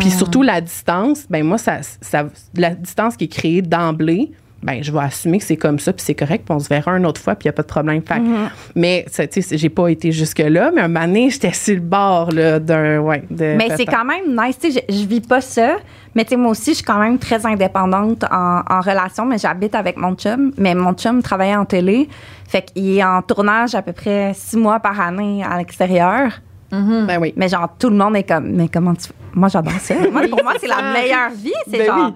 [0.00, 4.32] Puis surtout, la distance, ben moi, ça, ça, la distance qui est créée d'emblée,
[4.66, 6.96] ben je vais assumer que c'est comme ça, puis c'est correct, puis on se verra
[6.98, 8.02] une autre fois, puis il n'y a pas de problème.
[8.02, 11.52] Fait que- Mais, ça, tu sais, j'ai pas été jusque-là, mais un moment donné, j'étais
[11.52, 12.98] sur le bord là, d'un.
[12.98, 14.58] Ouais, de Mais c'est quand même nice.
[14.58, 15.76] Tu sais, je, je vis pas ça.
[16.14, 19.38] Mais tu sais, moi aussi, je suis quand même très indépendante en, en relation, mais
[19.38, 20.50] j'habite avec mon chum.
[20.56, 22.08] Mais mon chum travaillait en télé.
[22.48, 26.32] Fait qu'il est en tournage à peu près six mois par année à l'extérieur.
[26.72, 27.32] Ben oui.
[27.36, 29.08] Mais genre, tout le monde est comme, mais comment tu.
[29.34, 29.94] Moi, j'adore ça.
[30.10, 31.52] Moi, pour moi, c'est la meilleure vie.
[31.70, 32.14] C'est Ben genre, oui.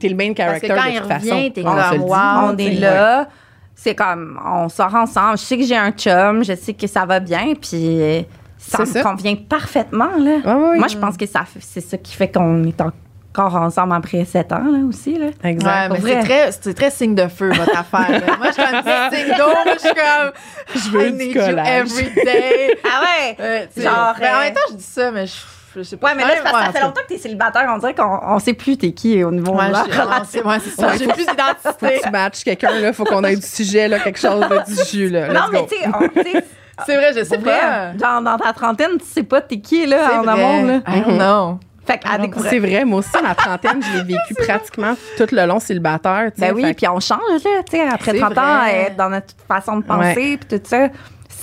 [0.00, 1.36] T'es le main Parce que character quand de il toute façon.
[1.36, 2.16] revient, t'es comme, wow.
[2.52, 3.28] on est là.
[3.74, 5.38] C'est comme, on sort ensemble.
[5.38, 8.26] Je sais que j'ai un chum, je sais que ça va bien, puis
[8.58, 9.02] ça me ça.
[9.02, 10.36] convient parfaitement, là.
[10.44, 10.78] Oui.
[10.78, 14.52] Moi, je pense que ça, c'est ça qui fait qu'on est encore ensemble après sept
[14.52, 15.28] ans, là, aussi, là.
[15.44, 15.92] Exact.
[15.92, 18.10] Ouais, mais c'est très, c'est très signe de feu, votre affaire.
[18.20, 18.36] là.
[18.38, 19.46] Moi, je suis petit signe d'eau.
[19.46, 20.32] moi, Je suis comme.
[20.74, 22.78] Je veux I du need you every day.
[22.84, 23.36] Ah ouais?
[23.40, 25.32] Euh, Genre, ben, en euh, même temps, je dis ça, mais je,
[25.76, 26.08] je sais pas.
[26.08, 27.70] Ouais, mais là, c'est parce que ça Ouais, fait longtemps que t'es célibataire.
[27.74, 30.46] On dirait qu'on on sait plus t'es qui au niveau Ouais, de la je- relation.
[30.46, 30.86] ouais, c'est ça.
[30.88, 31.98] Ouais, J'ai faut- plus Faut d'identité.
[31.98, 32.92] que tu matches quelqu'un, là.
[32.92, 35.28] Faut qu'on ait du sujet, là, quelque chose du jus, là.
[35.28, 36.44] Non, mais tu sais,
[36.86, 37.92] C'est vrai, je sais pas.
[37.98, 40.32] genre, dans ta trentaine, tu sais pas t'es qui, là, en vrai.
[40.32, 40.80] amour, là.
[40.88, 41.60] I don't know.
[41.86, 42.50] Fait qu'à découvrir.
[42.50, 46.30] C'est vrai, moi aussi, ma trentaine, je l'ai vécu pratiquement tout le long célibataire.
[46.38, 49.34] Ben oui, puis on change, là, tu sais, après C'est 30 ans, euh, dans notre
[49.46, 50.88] façon de penser, puis tout ça.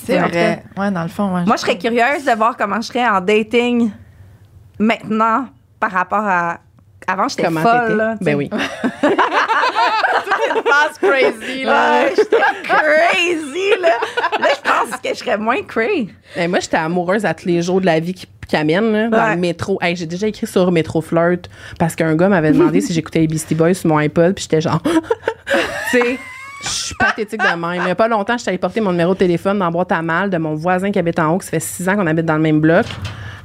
[0.05, 0.63] C'est cas, vrai.
[0.77, 1.43] Ouais, dans le fond, ouais.
[1.45, 3.91] Moi, je serais curieuse de voir comment je serais en dating
[4.79, 5.47] maintenant
[5.79, 6.59] par rapport à.
[7.07, 8.15] Avant, j'étais Comment folle, là.
[8.19, 8.49] Ben oui.
[10.65, 12.03] fast crazy, là.
[12.03, 13.89] Ouais, j'étais crazy, là.
[14.39, 16.09] Là, je pense que je serais moins crazy.
[16.35, 19.07] Ben, moi, j'étais amoureuse à tous les jours de la vie qui, qui amène, là,
[19.09, 19.35] dans Ouais.
[19.35, 19.77] le métro.
[19.81, 23.27] Hey, j'ai déjà écrit sur Métro Flirt parce qu'un gars m'avait demandé si j'écoutais les
[23.27, 24.81] Beastie Boys sur mon iPod, puis j'étais genre,
[25.91, 26.19] tu sais,
[26.63, 27.75] je suis pathétique de même.
[27.75, 29.91] Il n'y a pas longtemps, j'étais allée porter mon numéro de téléphone dans la boîte
[29.91, 32.25] à mal de mon voisin qui habite en haut, ça fait six ans qu'on habite
[32.25, 32.85] dans le même bloc.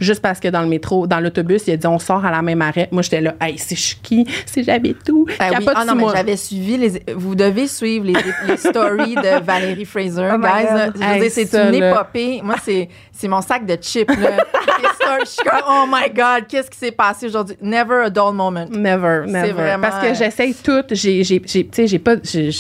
[0.03, 2.43] Juste parce que dans le métro, dans l'autobus, il a dit on sort à la
[2.43, 2.89] même arrêt.
[2.91, 4.27] Moi, j'étais là, hey, c'est qui?
[4.47, 5.27] C'est j'habite où?
[5.39, 5.67] Ah oui.
[5.75, 7.03] Ah non, mais j'avais suivi les.
[7.15, 8.15] Vous devez suivre les,
[8.47, 10.93] les stories de Valérie Fraser, Oh guys.
[10.97, 12.41] Je Hey, c'est une épopée.
[12.43, 14.31] Moi, c'est, c'est mon sac de chips, là.
[14.83, 17.57] Les stories, je suis comme, oh my God, qu'est-ce qui s'est passé aujourd'hui?
[17.61, 18.67] Never a dull moment.
[18.71, 19.53] Never, never.
[19.53, 20.83] vraiment- Parce que j'essaye tout.
[20.91, 22.17] J'ai, j'ai, j'ai, tu sais, j'ai pas.
[22.23, 22.51] j'ai-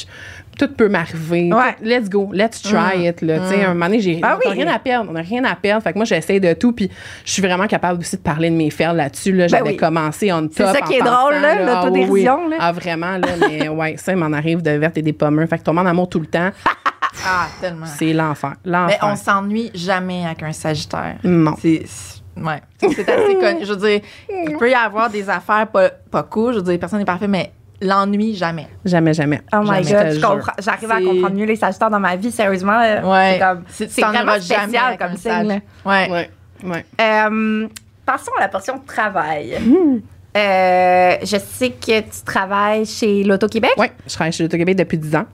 [0.58, 1.50] tout peut m'arriver.
[1.52, 1.76] Ouais.
[1.82, 2.30] Let's go.
[2.32, 3.20] Let's try it.
[3.22, 3.48] Là.
[3.48, 4.52] Sais, un moment donné, j'ai, Ah oui.
[4.52, 5.10] rien à perdre.
[5.10, 5.82] On n'a rien à perdre.
[5.82, 6.72] Fait que moi, j'essaye de tout.
[6.72, 6.90] Puis
[7.24, 9.32] je suis vraiment capable aussi de parler de mes faits là-dessus.
[9.32, 9.48] Là.
[9.48, 9.76] J'avais Ben oui.
[9.76, 10.66] commencé on top.
[10.74, 12.56] ça qui est drôle, là, Ah, l'autodérision, oui, oui.
[12.60, 13.28] Ah, vraiment, là.
[13.48, 15.48] Mais ouais, ça, il m'en arrive de vertes et des pommures.
[15.48, 16.50] Fait que tomber en amour tout le temps,
[17.26, 17.86] Ah, tellement.
[17.86, 18.54] c'est l'enfer.
[18.64, 21.16] Mais on s'ennuie jamais avec un Sagittaire.
[21.24, 21.54] Non.
[21.60, 21.82] C'est.
[21.86, 22.62] c'est- Ouais.
[22.80, 23.64] C'est assez connu.
[23.66, 24.00] Je veux dire,
[24.46, 26.54] il peut y avoir des affaires pas, pas cool.
[26.54, 27.52] Je veux dire, personne n'est parfait, mais
[27.83, 28.66] l'ennui, jamais.
[28.85, 29.40] Jamais, jamais.
[29.53, 30.42] Oh my Jamais, God.
[30.59, 32.79] J'arrive à comprendre mieux les Sagittaires dans ma vie, sérieusement.
[32.79, 33.35] Ouais.
[33.35, 33.62] C'est comme.
[33.68, 35.61] C'est- vraiment spécial comme signe.
[35.85, 36.11] Ouais.
[36.11, 36.31] Ouais,
[36.64, 36.85] ouais.
[37.01, 37.68] Euh,
[38.07, 39.59] passons à la portion de travail.
[39.61, 39.99] Hmm.
[40.37, 43.73] Euh, je sais que tu travailles chez l'Auto-Québec.
[43.77, 45.27] Ouais, je travaille chez l'Auto-Québec depuis 10 ans.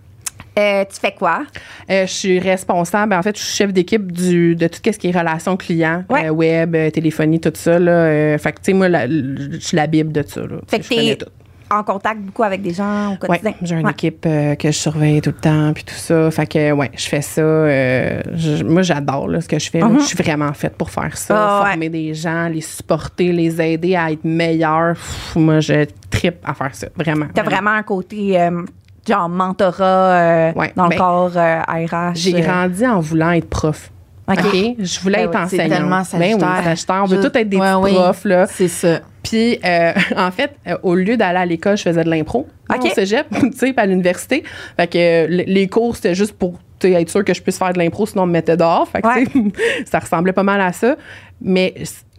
[0.59, 1.43] Euh, tu fais quoi?
[1.89, 3.15] Euh, je suis responsable.
[3.15, 6.27] En fait, je suis chef d'équipe du de tout ce qui est relations clients, Ouais.
[6.27, 7.79] euh, web, téléphonie, tout ça.
[7.79, 10.41] Là, Euh, fait que, tu sais, moi, la- je suis la bible de ça.
[10.41, 10.57] Là.
[10.67, 11.31] Fait que sais, je connais t'es- tout.
[11.71, 13.55] En contact beaucoup avec des gens au Ouais, quotidien.
[13.63, 13.93] j'ai une Ouais.
[13.93, 16.31] équipe euh, que je surveille tout le temps, puis tout ça.
[16.31, 17.41] Fait que, ouais, je fais ça.
[17.41, 19.81] euh, je- moi, j'adore ce que je fais.
[19.83, 20.01] Mhm.
[20.01, 21.35] Je suis vraiment faite pour faire ça.
[21.37, 21.71] Ah, ouais.
[21.71, 24.95] former des gens, les supporter, les aider à être meilleurs.
[24.95, 26.89] Pff, moi, je tripe à faire ça.
[26.97, 27.27] Vraiment.
[27.35, 28.63] T'as vraiment un côté, euh,
[29.07, 32.15] genre, mentorat Ouais, dans le ben, corps RH.
[32.15, 33.91] J'ai grandi en voulant être prof.
[34.29, 34.75] OK.
[34.79, 35.69] Je voulais Ben être oui, c'est enseignante.
[35.71, 36.65] tellement Ben oui, sagittaire.
[36.65, 37.01] sagittaire.
[37.03, 37.95] On veut tous être des Ouais, petits oui.
[37.95, 38.47] profs, là.
[38.47, 39.01] C'est ça.
[39.23, 42.85] Puis, euh, en fait, euh, au lieu d'aller à l'école, je faisais de l'impro OK.
[42.85, 44.45] au cégep, tu sais, à l'université.
[44.77, 47.79] Fait que euh, les cours, c'était juste pour être sûr que je puisse faire de
[47.79, 48.87] l'impro, sinon on me mettait dehors.
[48.89, 49.09] Fait que,
[49.91, 50.97] ça ressemblait pas mal à ça.
[51.41, 51.75] Mais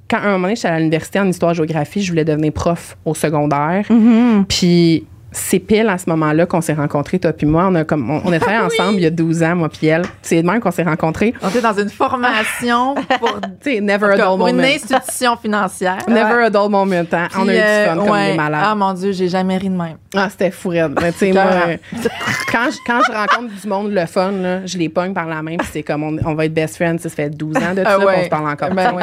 [0.10, 3.14] quand à un moment donné, j'étais à l'université en histoire-géographie, je voulais devenir prof au
[3.14, 3.86] secondaire.
[3.90, 4.46] Mhm.
[4.50, 7.68] Puis c'est pile à ce moment-là qu'on s'est rencontrés, toi puis moi.
[7.70, 9.88] On a, comme, on, on a travaillé ensemble il y a 12 ans, moi puis
[9.88, 10.02] elle.
[10.22, 11.34] C'est de même qu'on s'est rencontrés.
[11.42, 14.68] On était dans une formation pour, never a dull pour une moment.
[14.68, 16.00] institution financière.
[16.08, 16.96] Never a dull moment.
[17.12, 17.28] hein.
[17.38, 18.32] On a eu du euh, fun comme ouais.
[18.32, 18.64] des malades.
[18.66, 19.98] Ah mon Dieu, j'ai jamais ri de même.
[20.16, 20.98] Ah, c'était fou raide.
[21.02, 21.78] Mais tu sais, moi, euh,
[22.52, 25.42] quand, je, quand je rencontre du monde le fun, là, je les pogne par la
[25.44, 26.98] main, puis c'est comme on, on va être best friends.
[26.98, 28.16] Ça fait 12 ans de ça, Ah puis ouais.
[28.22, 28.70] on se parle encore.
[28.72, 28.94] Ben.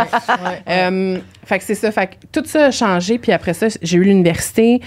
[0.69, 1.93] Euh, fait que c'est ça.
[1.93, 4.81] Fait que tout ça a changé, puis après ça, j'ai eu l'université.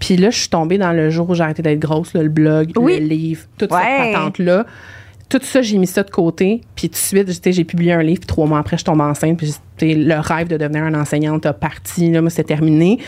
[0.00, 2.28] Puis là, je suis tombée dans le jour où j'ai arrêté d'être grosse, là, le
[2.28, 2.98] blog, Oui.
[3.00, 3.78] le livre, toute Ouais.
[3.82, 4.66] cette patente-là.
[5.28, 6.62] Tout ça, j'ai mis ça de côté.
[6.74, 8.20] Puis tout de suite, j'ai publié un livre.
[8.20, 9.38] Puis trois mois après, je tombe enceinte.
[9.76, 12.10] Puis le rêve de devenir une enseignante a parti.
[12.10, 12.98] Là, moi, c'est terminé.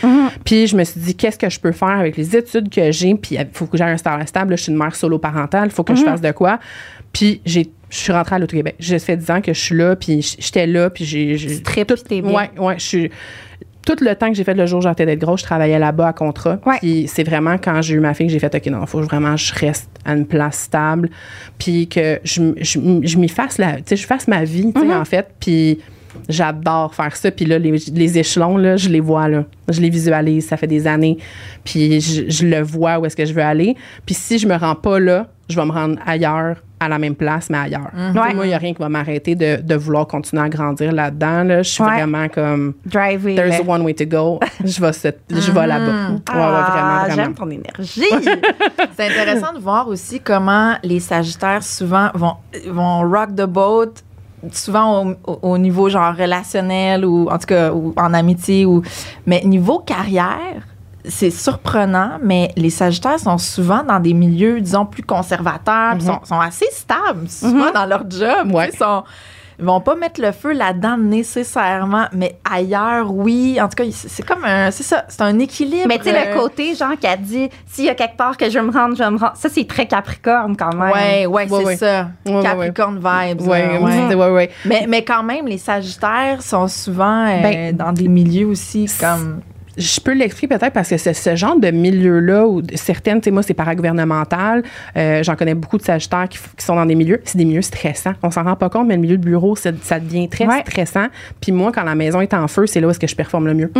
[0.45, 3.15] Puis je me suis dit, qu'est-ce que je peux faire avec les études que j'ai?
[3.15, 4.51] Puis il faut que j'ai un stable.
[4.51, 5.69] Là, je suis une mère solo-parentale.
[5.69, 6.59] Il faut que je fasse de quoi?
[7.11, 8.75] Puis j'ai je suis rentrée à l'Auto-Québec.
[8.79, 11.35] J'ai fait 10 ans que je suis là, puis j'étais là, puis j'ai...
[11.35, 11.91] Tu tripes.
[12.09, 13.11] Ouais, ouais, je suis...
[13.85, 16.07] Tout le temps que j'ai fait le jour où j'arrêtais d'être grosse, je travaillais là-bas
[16.09, 16.59] à contrat.
[16.65, 16.77] Ouais.
[16.79, 19.01] Puis c'est vraiment quand j'ai eu ma fille que j'ai fait, OK, non, il faut
[19.01, 21.09] vraiment que je reste à une place stable,
[21.57, 24.79] puis que je, je, je m'y fasse, la, tu sais, je fasse ma vie, tu
[24.81, 25.01] sais, Mm-hmm.
[25.01, 25.27] en fait.
[25.39, 25.79] Puis
[26.29, 27.31] j'adore faire ça.
[27.31, 29.45] Puis là, les, les échelons, là, je les vois, là.
[29.69, 31.17] Je les visualise, ça fait des années.
[31.63, 33.75] Puis je, je le vois où est-ce que je veux aller.
[34.05, 37.13] Puis si je me rends pas là, je vais me rendre ailleurs, à la même
[37.15, 37.91] place, mais ailleurs.
[37.95, 38.33] Ouais.
[38.33, 41.43] Moi, il n'y a rien qui va m'arrêter de, de vouloir continuer à grandir là-dedans.
[41.43, 41.61] Là.
[41.61, 41.89] Je suis Ouais.
[41.91, 42.73] vraiment comme...
[42.85, 43.35] Driver.
[43.35, 44.39] There's one way to go.
[44.63, 44.91] Je vais,
[45.29, 45.85] je vais là-bas.
[45.85, 47.35] Ouais, ouais, Ah, vraiment, J'aime vraiment.
[47.35, 48.03] ton énergie.
[48.97, 52.33] C'est intéressant de voir aussi comment les Sagittaires souvent vont,
[52.67, 53.93] vont rock the boat
[54.51, 58.81] souvent au, au- au niveau genre relationnel ou en tout cas ou en amitié ou
[59.27, 60.63] mais niveau carrière
[61.05, 66.19] c'est surprenant, mais les Sagittaires sont souvent dans des milieux, disons, plus conservateurs, puis sont,
[66.23, 68.51] sont assez stables, souvent dans leur job.
[68.53, 68.71] Ouais.
[68.71, 69.03] sais, sont-
[69.59, 73.59] ils vont pas mettre le feu là-dedans nécessairement, mais ailleurs, oui.
[73.61, 74.71] En tout cas, c'est comme un.
[74.71, 75.85] C'est ça, c'est un équilibre.
[75.87, 78.49] Mais tu sais, le côté, genre, qui a dit, s'il y a quelque part que
[78.49, 79.33] je me rendre, je me rendre.
[79.35, 80.91] Ça, c'est très Capricorne quand même.
[80.91, 81.75] Ouais, ouais, Ouais, c'est ouais.
[81.77, 82.07] ça.
[82.25, 83.41] Ouais, Capricorne vibes.
[83.41, 83.77] Ouais,
[84.31, 84.49] ouais.
[84.65, 89.41] Mais, mais quand même, les Sagittaires sont souvent euh, Ben, dans des milieux aussi comme.
[89.77, 93.31] Je peux l'expliquer peut-être parce que c'est ce genre de milieu-là où certaines, tu sais,
[93.31, 94.63] moi, c'est paragouvernemental.
[94.97, 97.21] Euh, J'en connais beaucoup de Sagittaires qui, qui sont dans des milieux.
[97.23, 98.13] C'est des milieux stressants.
[98.23, 100.61] On s'en rend pas compte, mais le milieu de bureau, ça, devient très Ouais.
[100.67, 101.07] stressant.
[101.39, 103.47] Puis moi, quand la maison est en feu, c'est là où est-ce que je performe
[103.47, 103.71] le mieux.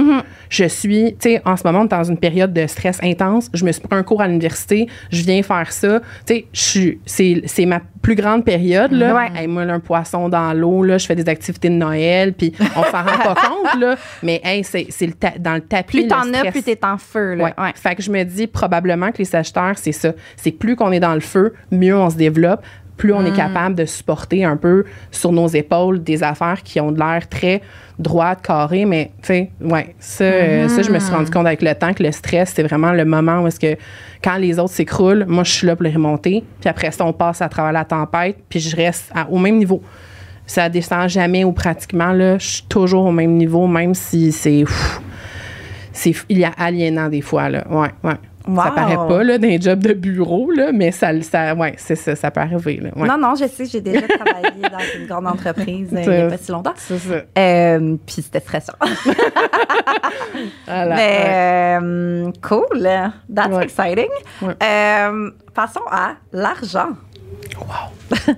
[0.49, 3.49] Je suis, tu sais, en ce moment, dans une période de stress intense.
[3.53, 4.87] Je me suis pris un cours à l'université.
[5.11, 6.01] Je viens faire ça.
[6.25, 9.15] Tu sais, c'est ma plus grande période, là.
[9.15, 9.27] Ouais.
[9.35, 12.51] Hey, moi, là, un poisson dans l'eau, là, je fais des activités de Noël, puis
[12.75, 13.95] on s'en rend pas compte, là.
[14.23, 15.99] Mais, hey, c'est, c'est le ta- dans le tapis.
[15.99, 17.43] Plus t'en as, plus t'es en feu, là.
[17.43, 17.53] Ouais.
[17.57, 17.71] Ouais.
[17.75, 20.13] Fait que je me dis probablement que les Sagittaires, c'est ça.
[20.35, 22.61] C'est plus qu'on est dans le feu, mieux on se développe,
[23.01, 26.91] plus on est capable de supporter un peu sur nos épaules des affaires qui ont
[26.91, 27.63] de l'air très
[27.97, 31.63] droites, carrées, mais tu sais, ouais, ça, euh, ça, je me suis rendu compte avec
[31.63, 33.75] le temps que le stress, c'est vraiment le moment où est-ce que
[34.23, 37.11] quand les autres s'écroulent, moi, je suis là pour les remonter, puis après ça, on
[37.11, 39.81] passe à travers la tempête, puis je reste à- au même niveau.
[40.45, 44.63] Ça descend jamais ou pratiquement, là, je suis toujours au même niveau, même si c'est...
[45.91, 47.65] c'est il y a aliénant des fois là.
[47.67, 48.13] Ouais ouais
[48.45, 52.15] ça paraît pas là d'un job de bureau là mais ça ça ouais c'est ça
[52.15, 53.07] ça peut arriver là ouais.
[53.07, 56.27] Non, non, je sais, j'ai déjà travaillé dans une grande entreprise euh, il n'y a
[56.29, 56.73] pas si longtemps.
[56.75, 58.73] c'est ça Euh, puis c'était stressant.
[60.67, 60.95] Voilà.
[60.95, 60.95] Ouais.
[60.95, 62.89] Mais euh, cool.
[63.33, 63.63] That's Ouais.
[63.63, 64.09] exciting.
[64.43, 66.89] Euh, passons à l'argent.
[67.59, 68.17] wow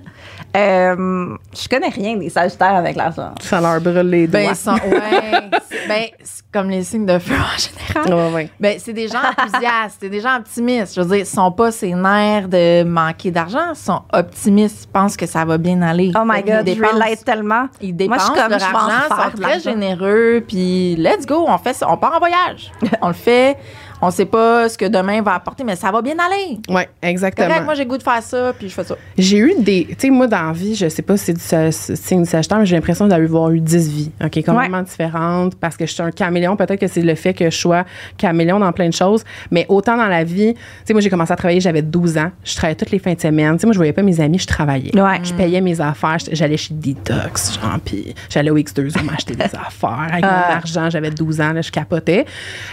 [0.55, 3.31] Euh, je connais rien des Sagittaires avec l'argent.
[3.41, 7.07] ça leur brûle les doigts Ben, ils sont, ouais, c'est- ben, c'est comme les signes
[7.07, 7.57] de feu en
[8.05, 8.13] général.
[8.27, 8.49] ouais, ouais.
[8.59, 10.93] Ben, c'est des gens enthousiastes, c'est des gens optimistes.
[10.95, 14.91] Je veux dire, ils sont pas ces nerfs de manquer d'argent, ils sont optimistes, ils
[14.91, 16.11] pensent que ça va bien aller.
[16.15, 17.67] Oh my God, je dépensent- relate tellement.
[17.81, 21.57] Ils Moi, je suis comme, leur argent, faire sont très généreux, puis let's go, on
[21.57, 22.71] fait ça, on part en voyage.
[23.01, 23.57] on le fait,
[24.05, 26.59] On sait pas ce que demain va apporter, mais ça va bien aller.
[26.67, 27.47] Oui, exactement.
[27.47, 28.97] Correct, moi, j'ai goût de faire ça, puis je fais ça.
[29.17, 29.85] J'ai eu des.
[29.91, 32.59] Tu sais, moi, dans la vie, je sais pas si c'est du signe du Sagittaire,
[32.59, 36.11] mais j'ai l'impression d'avoir eu 10 vies, OK, complètement différentes, parce que je suis un
[36.11, 36.57] caméléon.
[36.57, 37.85] Peut-être que c'est le fait que je sois
[38.17, 40.53] caméléon dans plein de choses, mais autant dans la vie.
[40.53, 42.31] Tu sais, moi, j'ai commencé à travailler, j'avais 12 ans.
[42.43, 43.53] Je travaillais toutes les fins de semaine.
[43.53, 44.93] Tu sais, moi, je voyais pas mes amis, je travaillais.
[44.99, 45.19] Ouais.
[45.23, 46.17] Je payais mes affaires.
[46.29, 50.07] J'allais chez Detox, genre, puis j'allais au X2O m'acheter des affaires.
[50.11, 52.25] Avec mon argent, j'avais 12 ans, là, je capotais.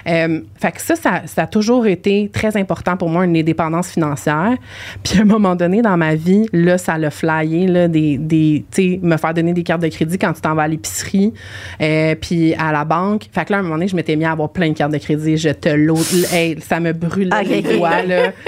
[0.08, 3.90] Euh, fait que ça, ça, ça a toujours été très important pour moi, une indépendance
[3.90, 4.54] financière.
[5.02, 8.64] Puis à un moment donné dans ma vie, là, ça l'a flyé, là, des, des
[8.70, 11.32] tu sais, me faire donner des cartes de crédit quand tu t'en vas à l'épicerie,
[11.80, 13.26] euh, puis à la banque.
[13.32, 14.92] Fait que là, à un moment donné, je m'étais mis à avoir plein de cartes
[14.92, 15.36] de crédit.
[15.36, 16.00] Je te l'autre.
[16.32, 18.32] Hey, ça me brûlait Ok, les doigts, là.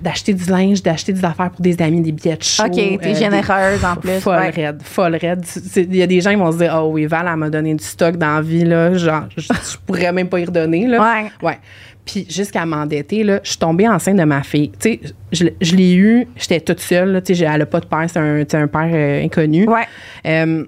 [0.00, 2.64] D'acheter du linge, d'acheter des affaires pour des amis, des billets de show.
[2.64, 4.20] OK, t'es euh, généreuse en plus.
[4.20, 4.50] Folle ouais.
[4.50, 5.44] raide, folle raide.
[5.76, 7.74] Il y a des gens qui vont se dire, oh oui, Val, elle m'a donné
[7.74, 8.94] du stock dans la vie, là.
[8.94, 11.00] Genre, je, je pourrais même pas y redonner, là.
[11.00, 11.30] Ouais.
[11.42, 11.58] Ouais.
[12.04, 14.72] Puis jusqu'à m'endetter, là, je suis tombée enceinte de ma fille.
[14.80, 15.00] Tu sais,
[15.32, 17.20] je, je l'ai eu, j'étais toute seule, là.
[17.20, 19.68] Tu sais, elle a pas de père, c'est un, père euh, inconnu.
[19.68, 19.86] Ouais.
[20.26, 20.64] Euh,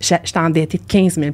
[0.00, 1.32] J'étais endettée de 15 000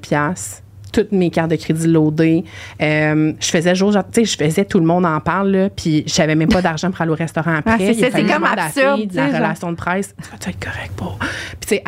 [1.03, 2.45] toutes mes cartes de crédit loadées.
[2.81, 6.05] Euh, je faisais jour, tu sais, je faisais tout le monde en parle, là, puis
[6.07, 7.73] je n'avais même pas d'argent pour aller au restaurant après.
[7.75, 9.35] Ah, c'est Il a ça, fallu c'est comme absurde, fille la genre.
[9.37, 10.15] relation de presse.
[10.23, 11.19] Tu vas être correct pour.
[11.61, 11.83] Puis, tu sais,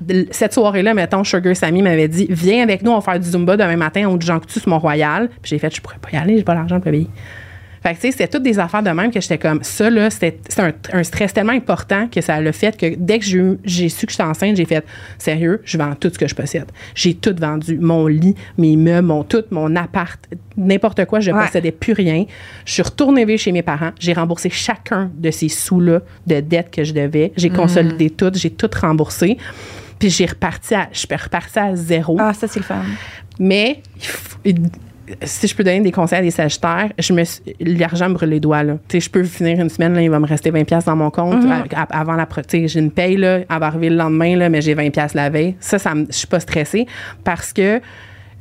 [0.00, 3.28] de- cette soirée-là, mettons, Sugar Sammy m'avait dit Viens avec nous, on va faire du
[3.28, 5.28] Zumba demain matin au Jean Coutu sur Mont-Royal.
[5.42, 7.08] Puis j'ai fait Je pourrais pas y aller, j'ai pas l'argent pour payer.
[7.82, 10.08] Fait que, tu sais, c'était toutes des affaires de même que j'étais comme, ça, là,
[10.08, 13.24] c'était c'était un, un stress tellement important que ça a le fait que dès que
[13.64, 14.84] j'ai su que j'étais enceinte, j'ai fait,
[15.18, 16.70] sérieux, je vends tout ce que je possède.
[16.94, 17.78] J'ai tout vendu.
[17.80, 20.18] Mon lit, mes meubles, mon tout, mon appart,
[20.56, 21.44] n'importe quoi, je Ouais.
[21.46, 22.24] possédais plus rien.
[22.64, 23.90] Je suis retournée vivre chez mes parents.
[23.98, 27.32] J'ai remboursé chacun de ces sous-là de dettes que je devais.
[27.36, 29.38] J'ai consolidé tout, j'ai tout remboursé.
[29.98, 32.16] Puis j'ai reparti à, je suis repartie à zéro.
[32.20, 32.82] Ah, ça, c'est le fun.
[33.38, 34.60] Mais il faut- il-
[35.22, 37.22] si je peux donner des conseils à des sagittaires, je me
[37.78, 38.62] l'argent me brûle les doigts.
[38.62, 38.74] Là.
[38.88, 40.96] Tu sais, Je peux finir une semaine, là, il va me rester 20$ piastres dans
[40.96, 41.44] mon compte.
[41.74, 43.96] À- à- avant la pro- tu sais, J'ai une paye, là, elle va arriver le
[43.96, 45.54] lendemain, là, mais j'ai 20$ piastres la veille.
[45.60, 46.86] Ça, ça me- je suis pas stressée
[47.24, 47.80] parce que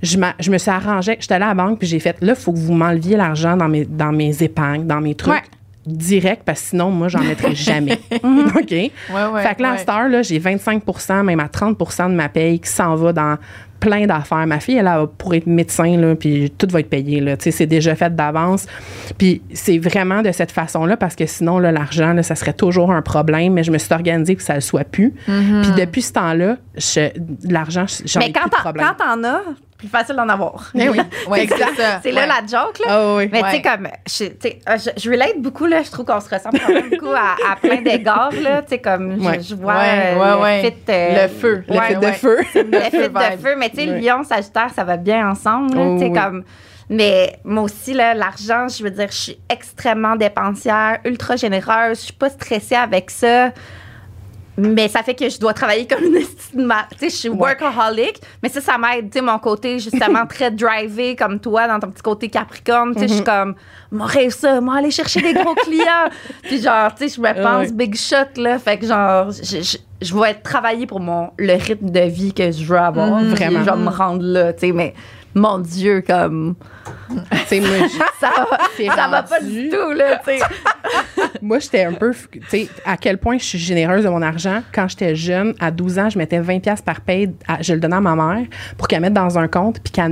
[0.02, 1.18] je, je me suis arrangée.
[1.20, 3.56] J'étais allée à la banque puis j'ai fait là, il faut que vous m'enleviez l'argent
[3.56, 5.34] dans mes, dans mes épargnes, dans mes trucs.
[5.34, 5.42] Ouais.
[5.86, 8.00] Direct, parce que sinon, moi, j'en mettrai jamais.
[8.24, 8.72] OK?
[8.72, 8.91] ouais,
[9.44, 9.78] fait que là, à ouais.
[9.80, 10.84] cette heure, là, j'ai 25
[11.24, 13.38] même à 30% de ma paye qui s'en va dans
[13.80, 14.46] plein d'affaires.
[14.46, 17.20] Ma fille, elle a pour être médecin, là, puis tout va être payé.
[17.20, 17.36] Là.
[17.36, 18.67] Tu sais, C'est déjà fait d'avance.
[19.17, 22.91] Puis c'est vraiment de cette façon-là, parce que sinon, là, l'argent, là, ça serait toujours
[22.91, 25.12] un problème, mais je me suis organisée que ça ne le soit plus.
[25.26, 27.10] Puis depuis ce temps-là, je-
[27.50, 28.86] l'argent, j'en ai Mais quand plus de t'en problème.
[29.00, 29.41] quand t'en as,
[29.82, 30.72] plus facile d'en avoir.
[30.76, 31.00] Eh oui.
[31.28, 32.00] Ouais, c'est ça.
[32.02, 32.86] C'est là la joke, là.
[32.88, 33.30] Ah oui.
[33.32, 33.52] Mais tu Ouais.
[33.52, 34.60] sais, comme, je, tu sais,
[34.96, 35.82] je, je relate beaucoup, là.
[35.84, 38.62] Je trouve qu'on se ressemble quand même beaucoup à, à plein d'égards, là.
[38.62, 40.76] Tu sais, comme, je- vois euh, le fit.
[40.89, 41.63] euh, Le feu.
[41.67, 42.38] Le fait de feu.
[42.56, 43.56] le fit feu de feu.
[43.58, 43.86] Mais tu sais.
[44.00, 45.78] Lion, Sagittaire, ça va bien ensemble.
[45.78, 46.17] Oh, tu sais, oui.
[46.20, 46.44] comme.
[46.89, 52.00] Mais moi aussi, là, l'argent, je veux dire, je suis extrêmement dépensière, ultra généreuse.
[52.00, 53.52] Je suis pas stressée avec ça.
[54.62, 58.50] Mais ça fait que je dois travailler comme une Tu sais, je suis workaholic, mais
[58.50, 59.10] ça, ça m'aide.
[59.10, 62.93] Tu sais, mon côté, justement, très drivé comme toi, dans ton petit côté capricorne.
[62.93, 63.56] Tu sais, je suis comme,
[63.91, 66.10] moi, rêve ça, moi, aller chercher des gros clients.
[66.43, 67.74] Puis, genre, tu sais, je me pense ouais.
[67.74, 68.60] big shot, là.
[68.60, 72.52] Fait que, genre, je, je, je vais travailler pour mon, le rythme de vie que
[72.52, 73.24] je veux avoir.
[73.24, 73.63] Vraiment.
[73.63, 74.93] Je vais me rendre là, tu sais, mais
[75.36, 76.56] mon Dieu, comme,
[77.10, 77.20] moi,
[78.20, 78.58] ça va,
[78.96, 80.32] ça va pas du tout, là, tu.
[81.41, 82.13] Moi, j'étais un peu.
[82.32, 84.62] Tu sais, à quel point je suis généreuse de mon argent.
[84.74, 87.34] Quand j'étais jeune, à 12 ans, je mettais 20$ piastres par paye.
[87.48, 88.46] à- je le donnais à ma mère
[88.78, 89.80] pour qu'elle mette dans un compte.
[89.82, 90.08] Puis qu'à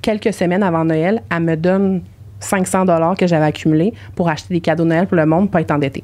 [0.00, 2.02] quelques semaines avant Noël, elle me donne
[2.40, 5.70] 500 que j'avais accumulés pour acheter des cadeaux de Noël pour le monde, pour être
[5.70, 6.02] endettée.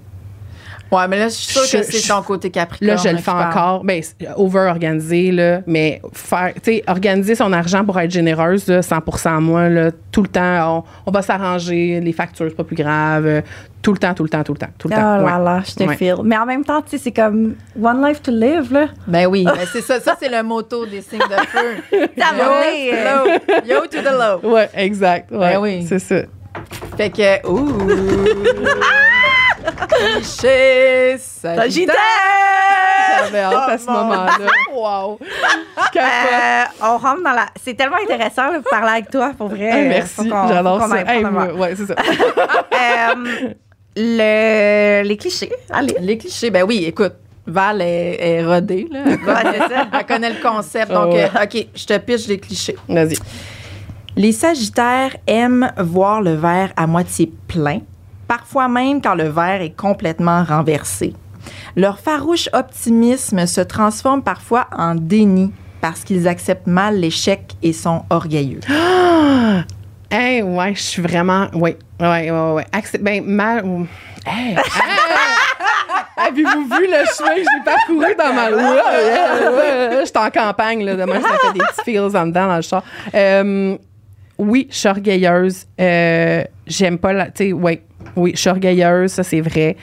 [0.91, 2.97] Ouais, mais là, je suis sûre Je- que c'est ton côté capricorne.
[2.97, 3.85] Là, je le fais encore.
[3.85, 5.61] Ben, c'est over-organisé, là.
[5.67, 10.23] Mais faire, tu sais, organiser son argent pour être généreuse, là, 100 moi, là, tout
[10.23, 12.01] le temps, on, on va s'arranger.
[12.01, 13.27] Les factures, c'est pas plus grave.
[13.27, 13.41] euh,
[13.81, 15.17] Tout le temps, tout le temps, tout le temps, tout Oh le temps.
[15.19, 15.45] là Ouais.
[15.45, 15.95] là, je te Ouais.
[15.97, 16.17] feel.
[16.25, 18.87] Mais en même temps, tu sais, c'est comme one life to live, là.
[19.07, 20.01] Ben oui, ben c'est ça.
[20.01, 21.77] Ça, c'est le motto des signes de feu.
[22.21, 23.65] Aller, euh, low.
[23.67, 24.51] Yo to the low.
[24.55, 25.31] Ouais, exact.
[25.31, 25.87] Ouais, Ben oui.
[25.89, 26.17] C'est ça.
[26.97, 27.69] Fait que, ouh.
[29.89, 31.95] Cliché, Sagittaire.
[33.25, 34.29] J'avais hâte à ce Oh, moment-là.
[34.75, 35.19] wow.
[35.97, 37.47] Euh, on rentre dans la.
[37.63, 39.71] C'est tellement intéressant de parler avec toi, pour vrai.
[40.07, 41.01] Faut merci, j'adore ça.
[41.07, 41.95] Hey, moi, ouais, c'est ça.
[42.79, 43.15] Euh,
[43.97, 45.51] le, les clichés.
[45.71, 45.97] Allez.
[46.01, 47.15] Les clichés, ben oui, écoute,
[47.47, 49.01] Val est, est rodée, là.
[49.05, 49.87] Elle Ouais, c'est ça.
[49.93, 50.91] Elle connaît le concept.
[50.91, 51.25] Ah Donc, ouais.
[51.35, 52.77] euh, OK, je te pitche les clichés.
[52.89, 53.17] Vas-y.
[54.17, 57.81] Les Sagittaires aiment voir le verre à moitié plein,
[58.29, 61.15] parfois même quand le verre est complètement renversé.
[61.77, 68.05] Leur farouche optimisme se transforme parfois en déni parce qu'ils acceptent mal l'échec et sont
[68.11, 68.61] orgueilleux.
[70.11, 71.49] Hey, ouais, je suis vraiment.
[71.53, 72.65] Oui, ouais, ouais, ouais.
[72.73, 73.63] Accep- ben, mal.
[74.25, 74.57] Hey, hey!
[76.17, 78.51] Avez-vous vu le chemin que j'ai parcouru dans ma.
[78.57, 79.57] Ouais, ouais,
[79.97, 80.03] ouais.
[80.07, 80.95] J'étais en campagne, là.
[80.97, 82.83] Demain, ça fait des petits feels en dedans dans le char.
[83.15, 83.77] Euh,
[84.39, 85.67] oui, je suis orgueilleuse.
[85.79, 87.27] Euh, J'aime pas la.
[87.27, 87.81] Tu sais, oui.
[88.17, 89.77] Oui, je suis orgueilleuse, ça c'est vrai.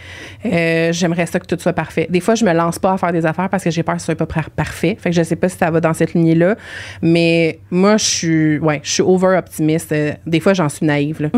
[0.45, 2.07] Euh, J'aimerais ça que tout soit parfait.
[2.09, 4.01] Des fois, je me lance pas à faire des affaires parce que j'ai peur que
[4.01, 4.97] ce soit pas par- parfait.
[4.99, 6.55] Fait que je sais pas si ça va dans cette lignée-là.
[7.01, 9.91] Mais moi, je suis, ouais, je suis over optimiste.
[9.91, 11.21] Euh, des fois, j'en suis naïve.
[11.21, 11.29] là.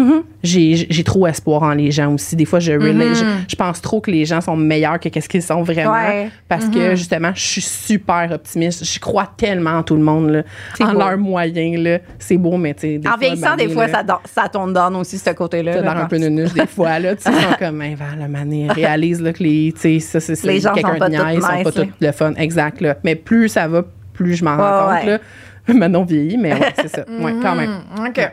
[0.44, 2.36] J'ai j'ai trop espoir en les gens aussi.
[2.36, 5.28] Des fois, je, relate- je, je pense trop que les gens sont meilleurs que qu'est-ce
[5.28, 5.92] qu'ils sont vraiment.
[5.94, 6.30] Ouais.
[6.48, 8.86] Parce que justement, je suis super optimiste.
[8.86, 10.44] Je crois tellement en tout le monde, là,
[10.80, 11.00] en beau.
[11.00, 11.82] leurs moyens.
[11.84, 12.00] là.
[12.20, 12.98] C'est beau, mais tu sais.
[13.00, 15.74] des En fois, vieillissant, des fois, là, ça, don- ça tombe down aussi, ce côté-là.
[15.76, 17.16] T'as là, un peu nunuche des fois, là.
[17.16, 20.20] Tu sais, sont comme, hey, Val, la mané, réalise, là, que les, tu sais, ça,
[20.20, 22.34] c'est, c'est Les gens quelqu'un sont pas de niaise, sont pas tous le fun.
[22.36, 22.98] Exact, là.
[23.04, 25.06] Mais plus ça va, plus je m'en Ouais, rends compte, ouais.
[25.06, 25.20] là.
[25.74, 27.04] Maintenant, mais ouais, c'est ça.
[27.10, 27.82] Ouais, quand même.
[27.98, 28.32] Mm, OK.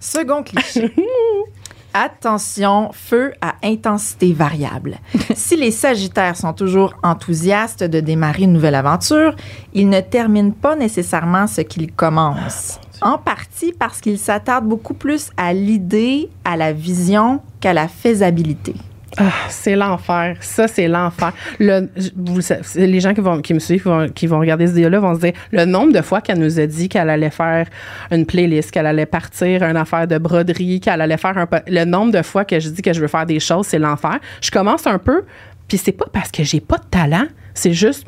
[0.00, 0.90] Second cliché.
[1.94, 4.96] Attention, feu à intensité variable.
[5.34, 9.36] si les Sagittaires sont toujours enthousiastes de démarrer une nouvelle aventure,
[9.74, 12.80] ils ne terminent pas nécessairement ce qu'ils commencent.
[13.02, 18.74] En partie parce qu'ils s'attardent beaucoup plus à l'idée, à la vision qu'à la faisabilité.
[19.18, 20.36] Ah, c'est l'enfer.
[20.40, 21.32] Ça, c'est l'enfer.
[21.60, 22.40] Vous,
[22.76, 25.32] les gens qui, vont, qui me suivent, qui vont, regarder ce vidéo-là, vont se dire
[25.50, 27.66] le nombre de fois qu'elle nous a dit qu'elle allait faire
[28.10, 31.46] une playlist, qu'elle allait partir une affaire de broderie, qu'elle allait faire un.
[31.66, 34.18] Le nombre de fois que je dis que je veux faire des choses, c'est l'enfer.
[34.40, 35.24] Je commence un peu,
[35.68, 38.06] puis c'est pas parce que j'ai pas de talent, c'est juste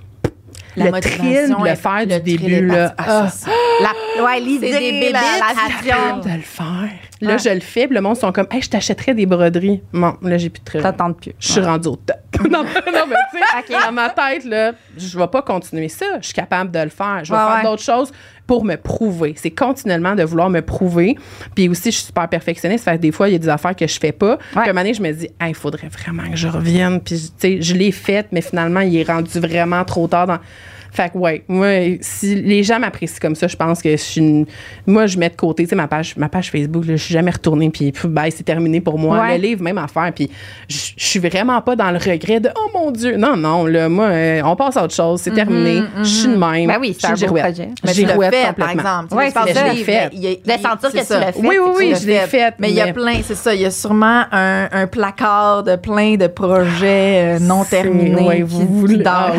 [0.77, 2.67] La le thrill de le faire le du début.
[2.67, 2.95] Là.
[2.99, 3.51] Ah, Ah.
[4.17, 6.17] La, ouais, l'idée, des la, bébites la vision.
[6.19, 6.91] de le faire.
[7.21, 9.83] Là, je le fais, le monde sont comme, hey, je t'achèterais des broderies.
[9.93, 10.83] Bon, là, j'ai plus de thrill.
[10.83, 11.33] T'attends plus.
[11.39, 12.17] Je suis rendue au top.
[12.51, 16.07] non, mais- non, mais tu sais, dans ma tête, là, je vais pas continuer ça.
[16.21, 17.21] Je suis capable de le faire.
[17.25, 17.63] Je vais Ouais, faire ouais.
[17.63, 18.13] d'autres choses
[18.47, 19.35] pour me prouver.
[19.37, 21.17] C'est continuellement de vouloir me prouver.
[21.55, 22.85] Puis aussi, je suis super perfectionniste.
[22.85, 24.37] Fait que des fois, il y a des affaires que je fais pas.
[24.37, 27.01] Puis à un moment donné, je me dis, il faudrait vraiment que je revienne.
[27.01, 30.39] Puis, tu sais, je l'ai faite, mais finalement, il est rendu vraiment trop tard dans.
[30.95, 31.67] Fait que, ouais, moi,
[32.01, 34.47] si les gens m'apprécient comme ça, je pense que je suis une-
[34.87, 37.13] Moi, je mets de côté, tu sais, ma page, ma page Facebook, là, je suis
[37.13, 39.21] jamais retournée, puis bye, c'est terminé pour moi.
[39.21, 39.37] Ouais.
[39.37, 40.31] Le livre, même affaire, puis
[40.69, 43.17] je je suis vraiment pas dans le regret de oh mon Dieu.
[43.17, 45.83] Non, non, là, moi, euh, on passe à autre chose, c'est terminé.
[45.99, 46.69] Je suis de même.
[46.69, 47.69] Ben oui, c'est Je un beau projet.
[47.85, 49.09] Mais tu l'as fait, par exemple.
[49.11, 49.73] Tu Ouais, tu ça.
[49.73, 50.11] livre, fait.
[50.11, 51.19] De sentir que tu ça.
[51.21, 51.41] l'as fait.
[51.41, 52.55] Oui, oui, tu oui, l'as je l'ai fait.
[52.61, 55.75] Mais il y a plein, c'est ça, il y a sûrement un, un placard de
[55.77, 59.33] plein de projets euh, non terminés qui, vous ah.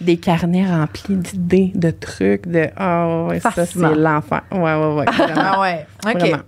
[0.00, 0.64] Des carnets
[1.08, 2.68] d'idées, de trucs, de.
[2.76, 4.42] Ah, ouais, ça, c'est l'enfer.
[4.52, 5.04] Ouais, ouais, ouais.
[5.36, 6.18] Ah ouais, OK.
[6.20, 6.38] Vraiment.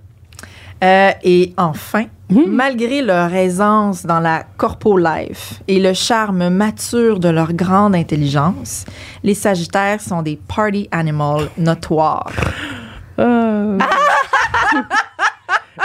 [0.85, 2.45] Euh, et enfin, Mhm.
[2.49, 8.85] malgré leur aisance dans la corpo life et le charme mature de leur grande intelligence,
[9.23, 12.33] les Sagittaires sont des party animals notoires.
[13.17, 13.79] Ah.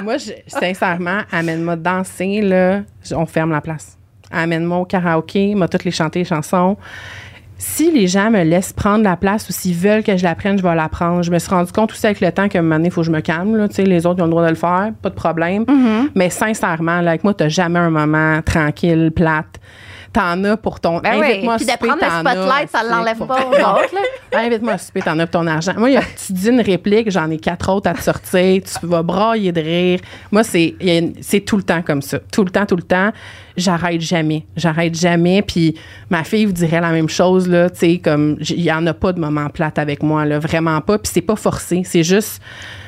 [0.04, 2.82] Moi, je- sincèrement, amène-moi danser, là,
[3.16, 3.98] on ferme la place.
[4.32, 6.78] Amène-moi au karaoké, m'a toutes les chanter les chansons.
[7.64, 10.58] Si les gens me laissent prendre la place ou s'ils veulent que je la prenne,
[10.58, 11.22] je vais la prendre.
[11.22, 13.02] Je me suis rendu compte aussi avec le temps qu'à un moment donné, il faut
[13.02, 13.56] que je me calme.
[13.56, 13.68] Là.
[13.68, 15.66] Tu sais, Les autres ils ont le droit de le faire, pas de problème.
[16.16, 19.60] Mais sincèrement, là, avec moi, tu jamais un moment tranquille, plate.
[20.14, 21.00] T'en as pour ton.
[21.00, 21.22] Ben.
[21.24, 23.96] Invite-moi Puis de prendre le spotlight, ça l'enlève pas aux autres.
[24.34, 25.74] Invite-moi à souper, t'en as pour ton argent.
[25.78, 28.62] Moi, il y a- tu dis une réplique, j'en ai quatre autres à te sortir,
[28.64, 30.00] tu vas brailler de rire.
[30.32, 30.76] Moi, c'est
[31.22, 32.20] c'est tout le temps comme ça.
[32.32, 33.12] Tout le temps, tout le temps.
[33.56, 34.46] J'arrête jamais.
[34.58, 35.42] J'arrête jamais.
[35.42, 35.76] Puis
[36.10, 37.70] ma fille vous dirait la même chose, là.
[37.70, 40.40] Tu sais, comme, il y en a pas de moment plate avec moi, là.
[40.40, 40.98] Vraiment pas.
[40.98, 41.84] Puis c'est pas forcé.
[41.86, 42.42] C'est juste,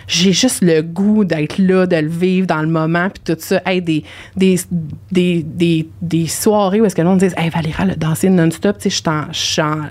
[0.08, 3.62] j'ai juste le goût d'être là, de le vivre dans le moment, puis tout ça.
[3.66, 4.04] Hey, des,
[4.36, 4.60] des,
[5.12, 8.30] des, des, des soirées où est-ce que le monde dit, hey, Valérie, elle a dansé
[8.30, 9.90] non-stop, tu sais, je suis en- sueur.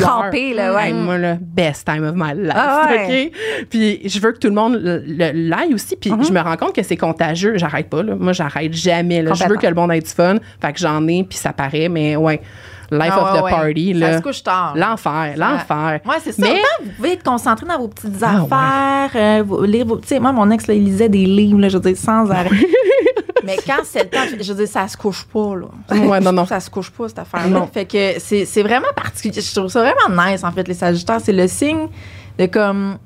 [0.00, 0.86] trempée, là, ouais.
[0.88, 2.52] Hey, moi, là, best time of my life.
[2.54, 3.30] Ah ouais.
[3.32, 3.66] OK?
[3.68, 5.96] Puis je veux que tout le monde le- le- l'aille aussi.
[5.96, 7.58] Puis je me rends compte que c'est contagieux.
[7.58, 8.14] J'arrête pas, là.
[8.14, 9.22] Moi, j'arrête jamais.
[9.22, 9.32] Là.
[9.34, 10.36] Je veux que le monde ait du fun.
[10.60, 12.40] Fait que j'en ai, puis ça paraît, mais ouais.
[12.90, 13.50] Life Ah of ouais, the ouais.
[13.50, 14.18] party, Ça là.
[14.18, 14.72] se couche tard.
[14.76, 16.00] L'enfer, l'enfer.
[16.04, 16.42] Ouais, c'est ça.
[16.42, 19.96] Mais- vous pouvez être concentré dans vos petites Ah, affaires, euh, lire vos.
[19.98, 22.30] Tu sais, moi, mon ex, là, il lisait des livres, là, je veux dire, sans
[22.30, 22.50] arrêt.
[23.44, 25.66] Mais quand c'est le temps, je veux dire, ça se couche pas, là.
[25.96, 26.46] Ouais, non, non.
[26.46, 27.68] Ça se couche pas, cette affaire-là.
[27.72, 29.40] Fait que c'est c'est vraiment particulier.
[29.40, 31.20] Je trouve ça vraiment nice, en fait, les Sagittaires.
[31.22, 31.86] C'est le signe
[32.38, 32.98] de comme.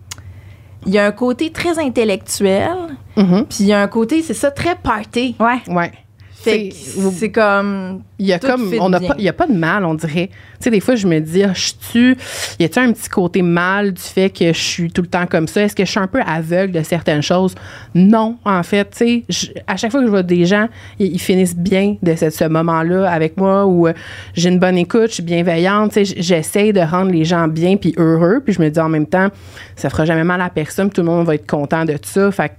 [0.87, 2.75] Il y a un côté très intellectuel,
[3.17, 3.45] Mhm.
[3.47, 5.37] puis il y a un côté, c'est ça, très party.
[5.39, 5.61] Ouais.
[5.69, 5.93] Ouais.
[6.33, 8.03] Fait c'est comme.
[8.21, 9.95] Il y a Tout comme on a pas il y a pas de mal on
[9.95, 10.29] dirait.
[10.29, 12.17] Tu sais des fois je me dis ah, je tu
[12.59, 15.49] y a-tu un petit côté mal du fait que je suis tout le temps comme
[15.49, 15.63] ça?
[15.63, 17.55] Est-ce que je suis un peu aveugle de certaines choses?
[17.95, 20.69] Non en fait tu sais à chaque fois que je vois des gens
[20.99, 23.93] ils, ils finissent bien de ce, ce moment-là avec moi où euh,
[24.35, 27.77] j'ai une bonne écoute je suis bienveillante tu sais j'essaie de rendre les gens bien
[27.77, 28.41] puis heureux.
[28.45, 29.29] Puis je me dis en même temps
[29.77, 32.31] ça fera jamais mal à personne tout le monde va être content de ça.
[32.31, 32.55] Fait que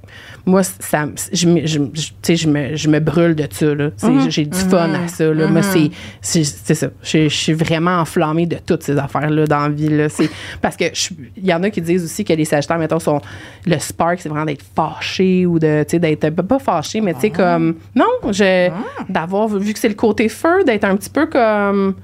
[0.45, 1.79] moi ça je me- je,
[2.33, 3.89] je- me je me brûle de ça là.
[3.95, 5.91] Sais, j'ai du fun à ça là c'est
[6.21, 6.87] c'est c'est ça.
[7.03, 10.07] Je, je suis vraiment enflammée de toutes ces affaires là dans la vie là.
[10.61, 13.19] Parce que je- il y en a qui disent aussi que les sagittaires mettons sont
[13.65, 17.75] le spark c'est vraiment d'être fâché ou de d'être pas- fâché mais tu sais comme
[17.95, 18.69] non je
[19.09, 21.95] d'avoir vu que c'est le côté feu d'être un petit peu comme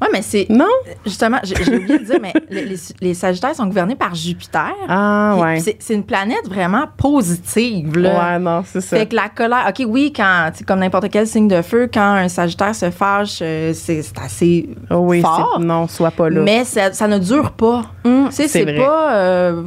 [0.00, 0.46] Ouais, mais c'est.
[0.50, 0.66] non?
[1.06, 4.72] Justement, j'ai oublié de dire, mais les, les- les Sagittaires sont gouvernés par Jupiter.
[4.88, 8.34] ah ouais c'est- une planète vraiment positive, là.
[8.34, 11.48] ouais non c'est ça Fait que la colère, OK, oui, quand, comme n'importe quel signe
[11.48, 15.58] de feu, quand un Sagittaire se fâche, euh, c'est assez Oh oui fort.
[15.60, 17.82] non sois pas là Mais ça, ça ne dure pas.
[18.04, 19.14] tu sais, c'est pas.
[19.16, 19.62] euh,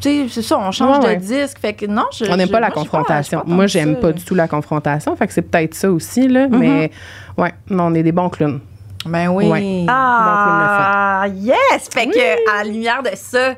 [0.00, 1.16] tu sais, c'est ça, on change Ouais, ouais.
[1.16, 1.58] de disque.
[1.60, 2.24] Fait que non, je.
[2.30, 3.40] On n'aime pas la moi, confrontation.
[3.44, 5.14] je suis Moi, j'aime pas du tout la confrontation.
[5.16, 6.46] Fait que c'est peut-être ça aussi, là.
[6.46, 6.56] Mm-hmm.
[6.58, 6.90] Mais,
[7.38, 8.60] ouais, non, on est des bons clowns.
[9.06, 9.46] Ben oui.
[9.48, 9.86] Ouais.
[9.88, 11.88] Ah, yes!
[11.92, 13.54] Fait que, à la lumière de ça,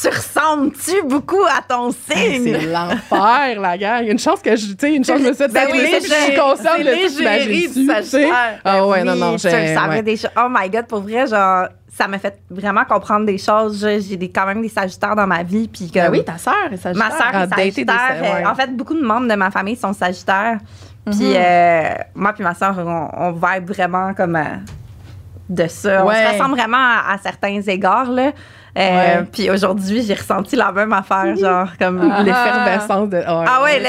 [0.00, 2.42] tu ressembles-tu beaucoup à ton signe?
[2.44, 4.04] C'est l'enfer, la gang.
[4.06, 5.72] Une chance que je, tu sais, une chance que je me suis fait Ben ça,
[5.72, 8.02] oui, je c'est suis consciente de ça, sais?
[8.10, 8.60] Sagittaire.
[8.64, 10.02] Ah ouais, non, Oui, non, je j'ai, ouais.
[10.02, 10.30] des choses.
[10.36, 13.80] Oh my God, pour vrai, genre, ça m'a fait vraiment comprendre des choses.
[13.80, 15.66] Je- J'ai des, quand même des sagittaires dans ma vie.
[15.68, 17.08] Puis Ben comme- oui, ta sœur est Sagittaire.
[17.10, 18.16] Ma sœur Ah, est des sagittaire.
[18.22, 18.46] sa- ouais.
[18.46, 20.58] En fait, beaucoup de membres de ma famille sont sagittaires.
[21.06, 21.34] Puis Mhm.
[21.36, 24.44] euh, moi puis ma sœur, on, on vibe vraiment comme euh,
[25.48, 26.04] de ça.
[26.04, 26.14] Ouais.
[26.16, 28.32] On se ressemble vraiment à, à certains égards, là.
[28.76, 29.22] Euh.
[29.32, 32.12] Puis aujourd'hui, j'ai ressenti la même affaire, genre comme...
[32.12, 32.22] Ah.
[32.22, 33.22] L'effervescence de.
[33.26, 33.82] Ah ouais,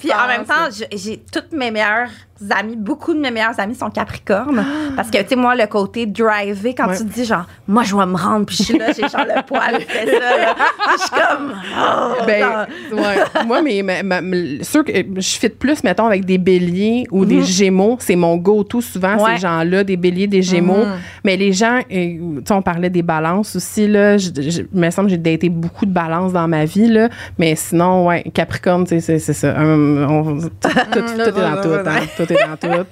[0.00, 2.08] puis, en même temps, j'ai toutes mes meilleures
[2.50, 4.64] amies, beaucoup de mes meilleures amies sont Capricornes.
[4.96, 6.96] Parce que, tu sais, moi, le côté driver, quand Ouais.
[6.98, 9.24] tu te dis, genre, moi, je vais me rendre, puis je suis là, j'ai genre
[9.26, 10.54] le poil, fait ça, là.
[10.96, 13.44] Je suis comme, oh, Ben, ouais.
[13.46, 17.20] Moi, mais, ma- ma- ma- sûr que je fit plus, mettons, avec des béliers ou
[17.22, 17.26] Mhm.
[17.28, 17.96] des gémeaux.
[18.00, 19.34] C'est mon go-to souvent, Ouais.
[19.36, 20.84] ces gens-là, des béliers, des gémeaux.
[20.84, 20.92] Mhm.
[21.24, 24.18] Mais les gens, tu sais, on parlait des balances aussi, là.
[24.18, 27.08] Je, je- il me semble que j'ai daté beaucoup de balances dans ma vie, là.
[27.38, 29.54] Mais sinon, ouais, Capricorne, tu sais, c'est ça.
[29.58, 32.00] On- tout, tout- tout est dans tout, hein.
[32.16, 32.84] Tout est dans tout.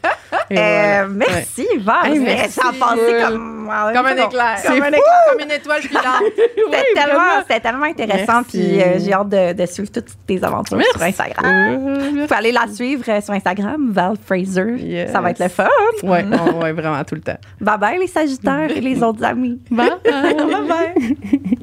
[0.50, 1.08] Et Euh, voilà.
[1.32, 1.96] merci, Val.
[2.12, 3.24] Hey, Mais merci, ça a passé Will.
[3.24, 4.26] comme, Comme un éclair.
[4.26, 5.02] Comme un C'est éclair.
[5.30, 6.04] Comme une étoile filante.
[6.36, 8.32] C'était Oui, tellement, intéressant.
[8.32, 8.58] Merci.
[8.58, 10.92] Puis euh, j'ai hâte de, de suivre toutes tes aventures Merci.
[10.92, 11.46] sur Instagram.
[11.46, 14.74] Euh, Vous pouvez aller la suivre euh, sur Instagram, Val Fraser.
[14.78, 15.12] Yes.
[15.12, 15.68] Ça va être le fun.
[16.02, 17.38] Ouais, on- ouais, vraiment tout le temps.
[17.60, 19.60] Bye bye les Sagittaires et les autres amis.
[19.70, 19.90] Bye.
[20.04, 21.58] bye bye.